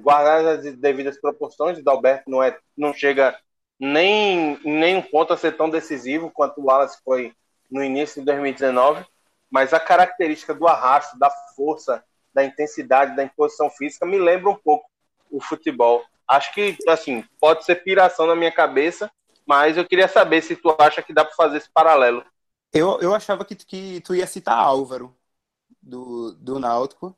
[0.54, 3.38] as devidas proporções, Dalberto não, é, não chega
[3.78, 7.32] nem, nem um ponto a ser tão decisivo quanto o Wallace foi
[7.70, 9.04] no início de 2019,
[9.50, 14.56] mas a característica do arrasto, da força, da intensidade, da imposição física me lembra um
[14.56, 14.86] pouco
[15.30, 16.04] o futebol.
[16.26, 19.10] Acho que, assim, pode ser piração na minha cabeça,
[19.46, 22.24] mas eu queria saber se tu acha que dá para fazer esse paralelo.
[22.72, 25.14] Eu, eu achava que, que tu ia citar Álvaro,
[25.82, 27.16] do, do Náutico,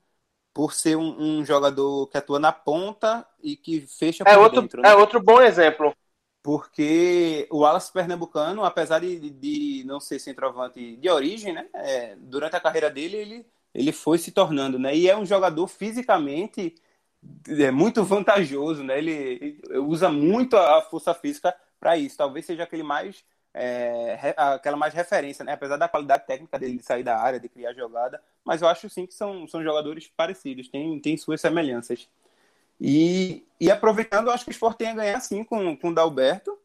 [0.53, 4.63] por ser um, um, jogador que atua na ponta e que fecha é por outro,
[4.63, 4.83] dentro.
[4.83, 4.89] Né?
[4.89, 5.95] É outro bom exemplo.
[6.43, 12.55] Porque o Wallace Pernambucano, apesar de, de não ser centroavante de origem, né, é, durante
[12.55, 14.95] a carreira dele, ele, ele foi se tornando, né?
[14.95, 16.75] E é um jogador fisicamente
[17.49, 18.99] é, muito vantajoso, né?
[18.99, 22.17] Ele, ele usa muito a força física para isso.
[22.17, 23.25] Talvez seja aquele mais
[23.55, 25.53] é, aquela mais referência, né?
[25.53, 28.91] Apesar da qualidade técnica dele de sair da área, de criar jogada, mas eu acho
[28.91, 32.09] sim que são, são jogadores parecidos, tem, tem suas semelhanças.
[32.81, 35.95] E, e aproveitando, eu acho que o Sport tem a ganhar sim com, com o
[35.95, 36.59] Dalberto,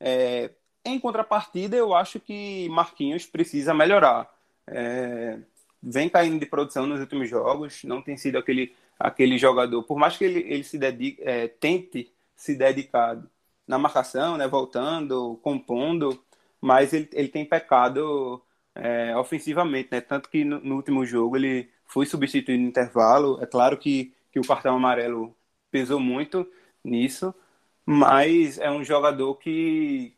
[0.00, 0.50] É,
[0.84, 4.28] em contrapartida, eu acho que Marquinhos precisa melhorar.
[4.66, 5.38] É,
[5.82, 10.16] vem caindo de produção nos últimos jogos, não tem sido aquele, aquele jogador, por mais
[10.16, 13.18] que ele, ele se dedique, é, tente se dedicar
[13.66, 16.22] na marcação, né, voltando, compondo,
[16.64, 18.42] mas ele, ele tem pecado
[18.74, 23.46] é, ofensivamente, né, tanto que no, no, último jogo ele foi substituído no intervalo, é
[23.46, 25.36] claro que, que o cartão amarelo
[25.70, 26.50] pesou muito
[26.82, 27.34] nisso,
[27.84, 30.16] mas é um jogador que,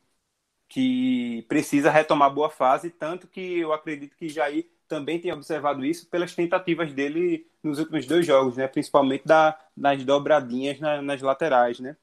[0.68, 6.08] que precisa retomar boa fase, tanto que eu acredito que Jair também tem observado isso
[6.08, 8.68] pelas tentativas dele nos últimos dois jogos, né?
[8.68, 11.80] principalmente da, das dobradinhas na, nas laterais.
[11.80, 11.96] Né?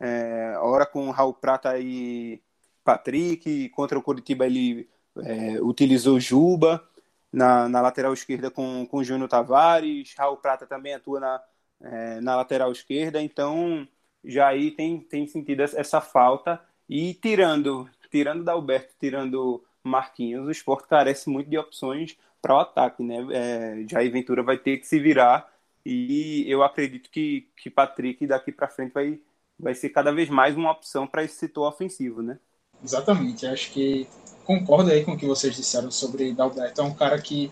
[0.00, 0.54] É,
[0.92, 2.42] com Raul Prata e
[2.84, 4.88] Patrick, contra o Curitiba ele
[5.22, 6.84] é, utilizou Juba.
[7.32, 11.42] Na, na lateral esquerda com, com Júnior Tavares, Raul Prata também atua na,
[11.80, 13.86] é, na lateral esquerda, então
[14.24, 16.60] Jair tem, tem sentido essa falta.
[16.88, 22.58] E tirando tirando da Alberto, tirando Marquinhos, o esporte carece muito de opções para o
[22.58, 23.16] ataque, né?
[23.32, 25.50] É, Jair Ventura vai ter que se virar.
[25.84, 29.20] E eu acredito que, que Patrick daqui para frente vai,
[29.58, 32.38] vai ser cada vez mais uma opção para esse setor ofensivo, né?
[32.84, 34.06] Exatamente, acho que
[34.44, 37.50] concordo aí com o que vocês disseram sobre Dalberto, é um cara que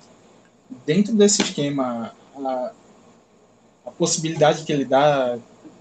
[0.84, 2.72] dentro desse esquema a,
[3.86, 5.38] a possibilidade que ele dá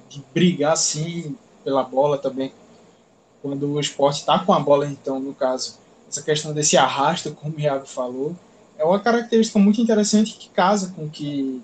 [0.10, 2.52] de brigar assim pela bola também
[3.42, 5.78] quando o esporte está com a bola, então, no caso,
[6.10, 8.36] essa questão desse arrasto, como o Iago falou,
[8.78, 11.62] é uma característica muito interessante que casa com que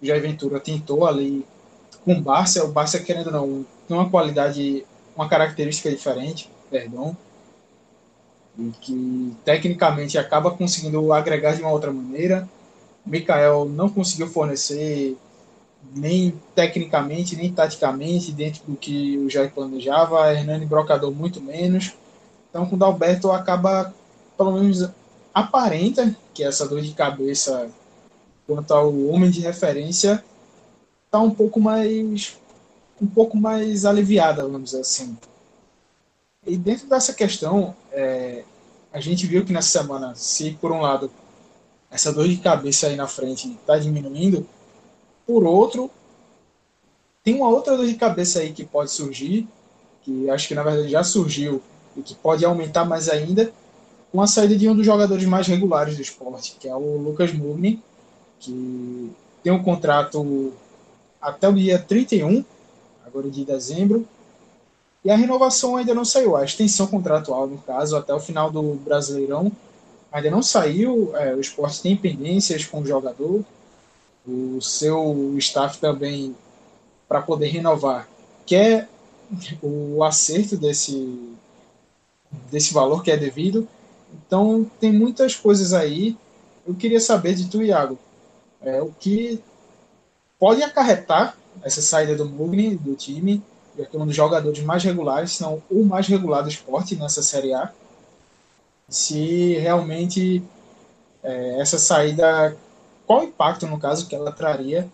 [0.00, 1.44] o Jair Ventura tentou ali
[2.04, 2.64] com o Barça.
[2.64, 4.84] O Barça, querendo ou não, tem uma qualidade,
[5.16, 7.14] uma característica diferente, perdão,
[8.58, 12.48] e que tecnicamente acaba conseguindo agregar de uma outra maneira.
[13.04, 15.16] Mikael não conseguiu fornecer
[15.94, 20.32] nem tecnicamente, nem taticamente, dentro do que o Jair planejava.
[20.32, 21.92] Hernani Brocador muito menos.
[22.48, 23.92] Então, com o Dalberto acaba,
[24.36, 24.88] pelo menos
[25.34, 27.68] aparenta que essa dor de cabeça
[28.46, 30.22] quanto ao homem de referência
[31.06, 32.36] está um pouco mais
[33.00, 35.16] um pouco mais aliviada, vamos dizer assim.
[36.44, 38.42] E dentro dessa questão, é,
[38.92, 41.10] a gente viu que nessa semana, se por um lado
[41.90, 44.46] essa dor de cabeça aí na frente está diminuindo,
[45.26, 45.90] por outro,
[47.22, 49.46] tem uma outra dor de cabeça aí que pode surgir,
[50.02, 51.62] que acho que na verdade já surgiu
[51.96, 53.52] e que pode aumentar mais ainda,
[54.10, 57.32] com a saída de um dos jogadores mais regulares do esporte, que é o Lucas
[57.32, 57.82] Mugni,
[58.40, 59.12] que
[59.42, 60.52] tem um contrato
[61.20, 62.44] até o dia 31,
[63.06, 64.06] agora de dezembro,
[65.04, 68.74] e a renovação ainda não saiu, a extensão contratual, no caso, até o final do
[68.74, 69.50] Brasileirão,
[70.12, 73.44] ainda não saiu, é, o esporte tem pendências com o jogador,
[74.26, 76.36] o seu staff também,
[77.08, 78.08] para poder renovar,
[78.46, 78.88] quer
[79.62, 81.34] o acerto desse,
[82.50, 83.66] desse valor que é devido.
[84.26, 86.16] Então, tem muitas coisas aí.
[86.66, 87.98] Eu queria saber de tu, Iago,
[88.60, 89.40] é, o que
[90.38, 93.42] pode acarretar essa saída do Mugni, do time,
[93.74, 97.22] que é um dos jogadores mais regulares, se não o mais regular do esporte nessa
[97.22, 97.72] Série A.
[98.88, 100.42] Se realmente
[101.22, 102.56] é, essa saída
[103.06, 104.88] qual o impacto, no caso, que ela traria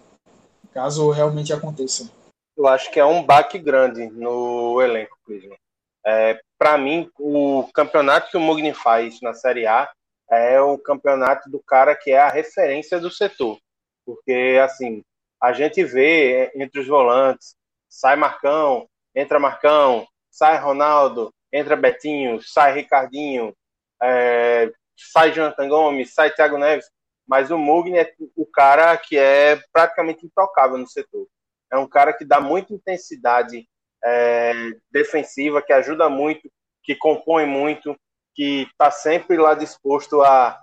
[0.72, 2.10] caso realmente aconteça?
[2.56, 5.60] Eu acho que é um baque grande no elenco, Cleveland.
[6.04, 9.90] É, Para mim, o campeonato que o Mugni faz na Série A
[10.30, 13.58] é o campeonato do cara que é a referência do setor.
[14.04, 15.02] Porque, assim,
[15.40, 17.54] a gente vê entre os volantes,
[17.88, 23.54] sai Marcão, entra Marcão, sai Ronaldo, entra Betinho, sai Ricardinho,
[24.02, 26.86] é, sai Jonathan Gomes, sai Thiago Neves
[27.28, 31.28] mas o Mugni é o cara que é praticamente intocável no setor.
[31.70, 33.68] É um cara que dá muita intensidade
[34.02, 34.54] é,
[34.90, 36.50] defensiva, que ajuda muito,
[36.82, 37.94] que compõe muito,
[38.34, 40.58] que está sempre lá disposto a,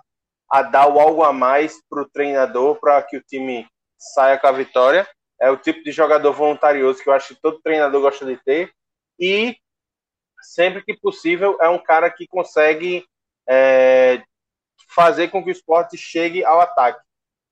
[0.50, 3.64] a dar o algo a mais para o treinador, para que o time
[3.96, 5.06] saia com a vitória.
[5.40, 8.72] É o tipo de jogador voluntarioso que eu acho que todo treinador gosta de ter.
[9.18, 9.56] E
[10.42, 13.06] sempre que possível é um cara que consegue
[13.48, 14.22] é,
[14.88, 17.00] fazer com que o esporte chegue ao ataque.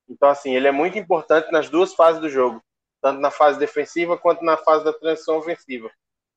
[0.07, 2.63] Então, assim, ele é muito importante nas duas fases do jogo,
[3.01, 5.91] tanto na fase defensiva quanto na fase da transição ofensiva.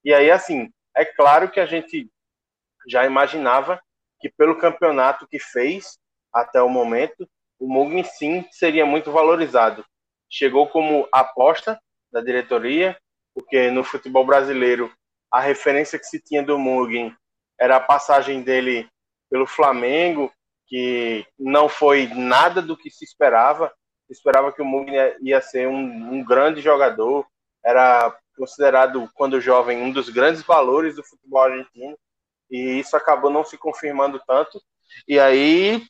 [0.04, 2.10] E aí, assim, é claro que a gente
[2.86, 3.80] já imaginava
[4.20, 5.98] que pelo campeonato que fez
[6.32, 9.84] até o momento, o Mugni sim seria muito valorizado.
[10.28, 11.80] Chegou como aposta
[12.12, 12.96] da diretoria,
[13.34, 14.92] porque no futebol brasileiro
[15.30, 17.14] a referência que se tinha do Mugni
[17.58, 18.88] era a passagem dele
[19.30, 20.32] pelo Flamengo
[20.66, 23.72] que não foi nada do que se esperava.
[24.06, 27.26] Se esperava que o Mugni ia ser um, um grande jogador,
[27.64, 31.98] era considerado, quando jovem, um dos grandes valores do futebol argentino.
[32.50, 34.62] e isso acabou não se confirmando tanto.
[35.06, 35.84] E aí,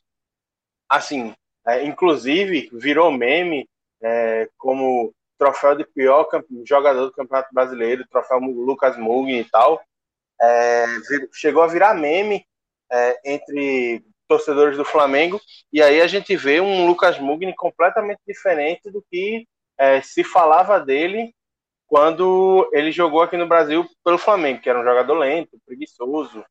[0.89, 1.33] assim,
[1.67, 3.69] é, inclusive virou meme
[4.01, 6.27] é, como troféu de pior
[6.65, 9.81] jogador do Campeonato Brasileiro, troféu Lucas Mugni e tal.
[10.41, 10.85] É,
[11.33, 12.45] chegou a virar meme
[12.91, 15.41] é, entre torcedores do Flamengo,
[15.73, 19.47] e aí a gente vê um Lucas Mugni completamente diferente do que
[19.77, 21.33] é, se falava dele
[21.87, 26.45] quando ele jogou aqui no Brasil pelo Flamengo, que era um jogador lento, preguiçoso,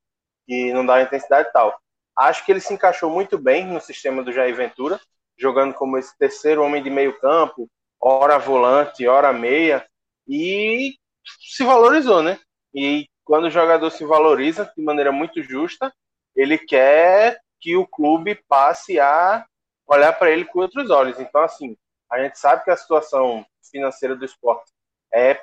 [0.45, 1.79] que não dava intensidade e tal.
[2.17, 4.99] Acho que ele se encaixou muito bem no sistema do Jair Ventura,
[5.39, 7.69] jogando como esse terceiro homem de meio campo,
[8.01, 9.87] hora volante, hora meia,
[10.27, 10.95] e
[11.41, 12.39] se valorizou, né?
[12.75, 15.93] E quando o jogador se valoriza de maneira muito justa,
[16.35, 19.45] ele quer que o clube passe a
[19.87, 21.19] olhar para ele com outros olhos.
[21.19, 21.77] Então, assim,
[22.11, 24.71] a gente sabe que a situação financeira do esporte
[25.13, 25.43] é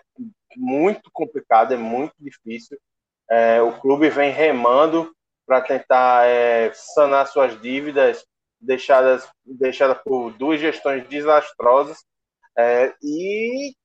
[0.56, 2.78] muito complicada, é muito difícil.
[3.30, 5.14] É, o clube vem remando
[5.46, 8.26] para tentar é, sanar suas dívidas
[8.60, 12.04] deixadas, deixadas por duas gestões desastrosas.
[12.58, 13.76] É, e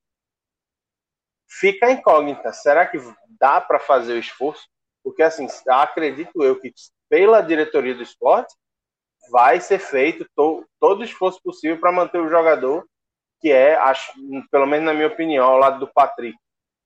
[1.49, 2.53] fica incógnita.
[2.53, 2.99] Será que
[3.39, 4.69] dá para fazer o esforço?
[5.03, 6.73] Porque, assim, acredito eu que
[7.09, 8.55] pela diretoria do esporte
[9.31, 12.87] vai ser feito to, todo o esforço possível para manter o jogador,
[13.41, 14.13] que é, acho,
[14.51, 16.39] pelo menos na minha opinião, ao lado do Patrick,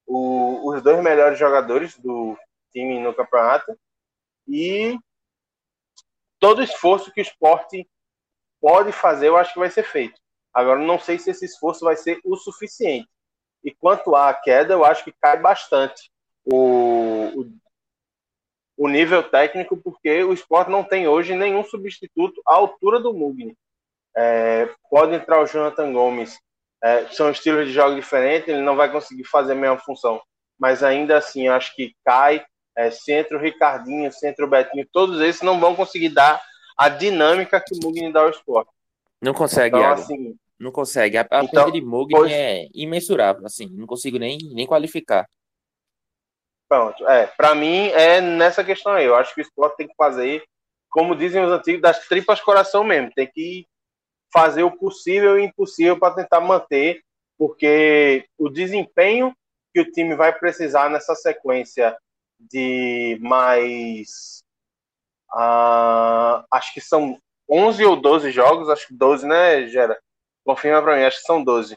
[0.07, 2.37] o, os dois melhores jogadores do
[2.73, 3.77] time no campeonato.
[4.47, 4.99] E
[6.45, 7.89] todo esforço que o esporte
[8.61, 10.21] pode fazer, eu acho que vai ser feito.
[10.53, 13.09] Agora, não sei se esse esforço vai ser o suficiente.
[13.65, 16.11] E quanto à queda, eu acho que cai bastante
[16.45, 17.51] o, o,
[18.77, 23.57] o nível técnico, porque o esporte não tem hoje nenhum substituto à altura do Mugni.
[24.15, 26.39] É, pode entrar o Jonathan Gomes,
[26.83, 30.21] é, são estilos de jogo diferentes, ele não vai conseguir fazer a mesma função,
[30.59, 32.45] mas ainda assim acho que cai.
[32.77, 36.43] É, centro Ricardinho, centro Betinho, todos esses não vão conseguir dar
[36.77, 38.71] a dinâmica que o Mugni dá ao esporte.
[39.21, 41.17] Não consegue, então, assim, não consegue.
[41.17, 42.33] A, a então, de Mugni pois...
[42.33, 45.27] é imensurável, assim, não consigo nem, nem qualificar.
[46.69, 49.05] Pronto, é, para mim é nessa questão aí.
[49.05, 50.43] Eu acho que o esporte tem que fazer,
[50.91, 53.13] como dizem os antigos, das tripas coração mesmo.
[53.15, 53.67] Tem que
[54.33, 57.01] fazer o possível e o impossível para tentar manter,
[57.39, 59.33] porque o desempenho
[59.73, 61.97] que o time vai precisar nessa sequência
[62.51, 64.43] de mais.
[65.33, 67.19] Uh, acho que são
[67.49, 69.99] 11 ou 12 jogos, acho que 12, né, Gera?
[70.45, 71.77] Confirma para mim, acho que são 12.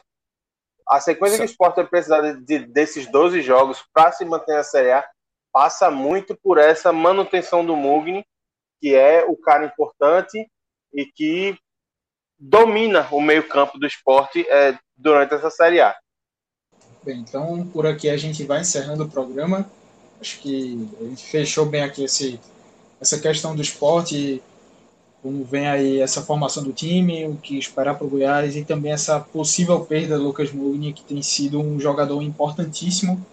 [0.88, 1.44] A sequência Sim.
[1.44, 4.92] que o Sport vai precisar de, de, desses 12 jogos para se manter na Série
[4.92, 5.04] A
[5.52, 8.24] passa muito por essa manutenção do Mugni,
[8.80, 10.48] que é o cara importante
[10.92, 11.58] e que
[12.38, 15.96] domina o meio-campo do esporte é, durante essa Série A.
[17.02, 19.70] Bem, então por aqui a gente vai encerrando o programa.
[20.20, 22.40] Acho que gente fechou bem aqui esse,
[23.00, 24.42] essa questão do esporte
[25.22, 28.92] como vem aí essa formação do time, o que esperar para o Goiás e também
[28.92, 33.24] essa possível perda do Lucas Mugni, que tem sido um jogador importantíssimo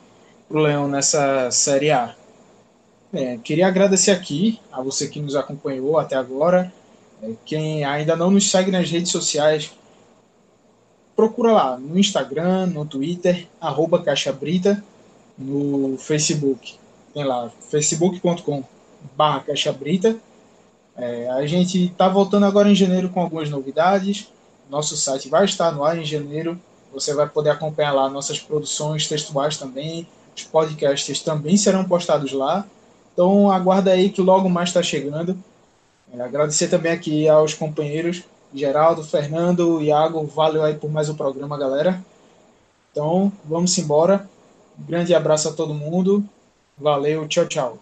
[0.47, 2.15] para o Leão nessa Série A.
[3.13, 6.73] É, queria agradecer aqui a você que nos acompanhou até agora.
[7.21, 9.71] É, quem ainda não nos segue nas redes sociais,
[11.15, 14.83] procura lá no Instagram, no Twitter, arroba Caixa Brita,
[15.37, 16.75] no Facebook.
[17.13, 18.63] Tem lá, facebook.com
[19.15, 20.17] barra Caixa Brita
[20.97, 24.29] é, a gente está voltando agora em janeiro com algumas novidades.
[24.69, 26.59] Nosso site vai estar no ar em janeiro.
[26.93, 30.07] Você vai poder acompanhar lá nossas produções textuais também.
[30.35, 32.65] Os podcasts também serão postados lá.
[33.13, 35.37] Então aguarda aí que logo mais está chegando.
[36.13, 40.25] É, agradecer também aqui aos companheiros Geraldo, Fernando, Iago.
[40.27, 42.01] Valeu aí por mais um programa, galera.
[42.91, 44.29] Então vamos embora.
[44.77, 46.23] Um grande abraço a todo mundo.
[46.77, 47.77] Valeu, tchau, tchau.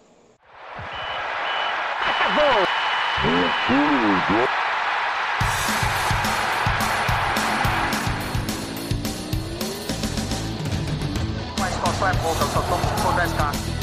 [11.58, 13.74] Mas qual é pouca, eu só tomo por 10k.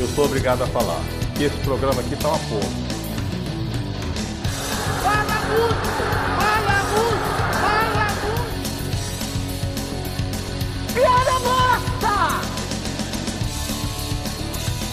[0.00, 1.00] Eu sou obrigado a falar
[1.36, 2.88] que esse programa aqui tá uma porra.
[5.02, 6.17] Fala muito!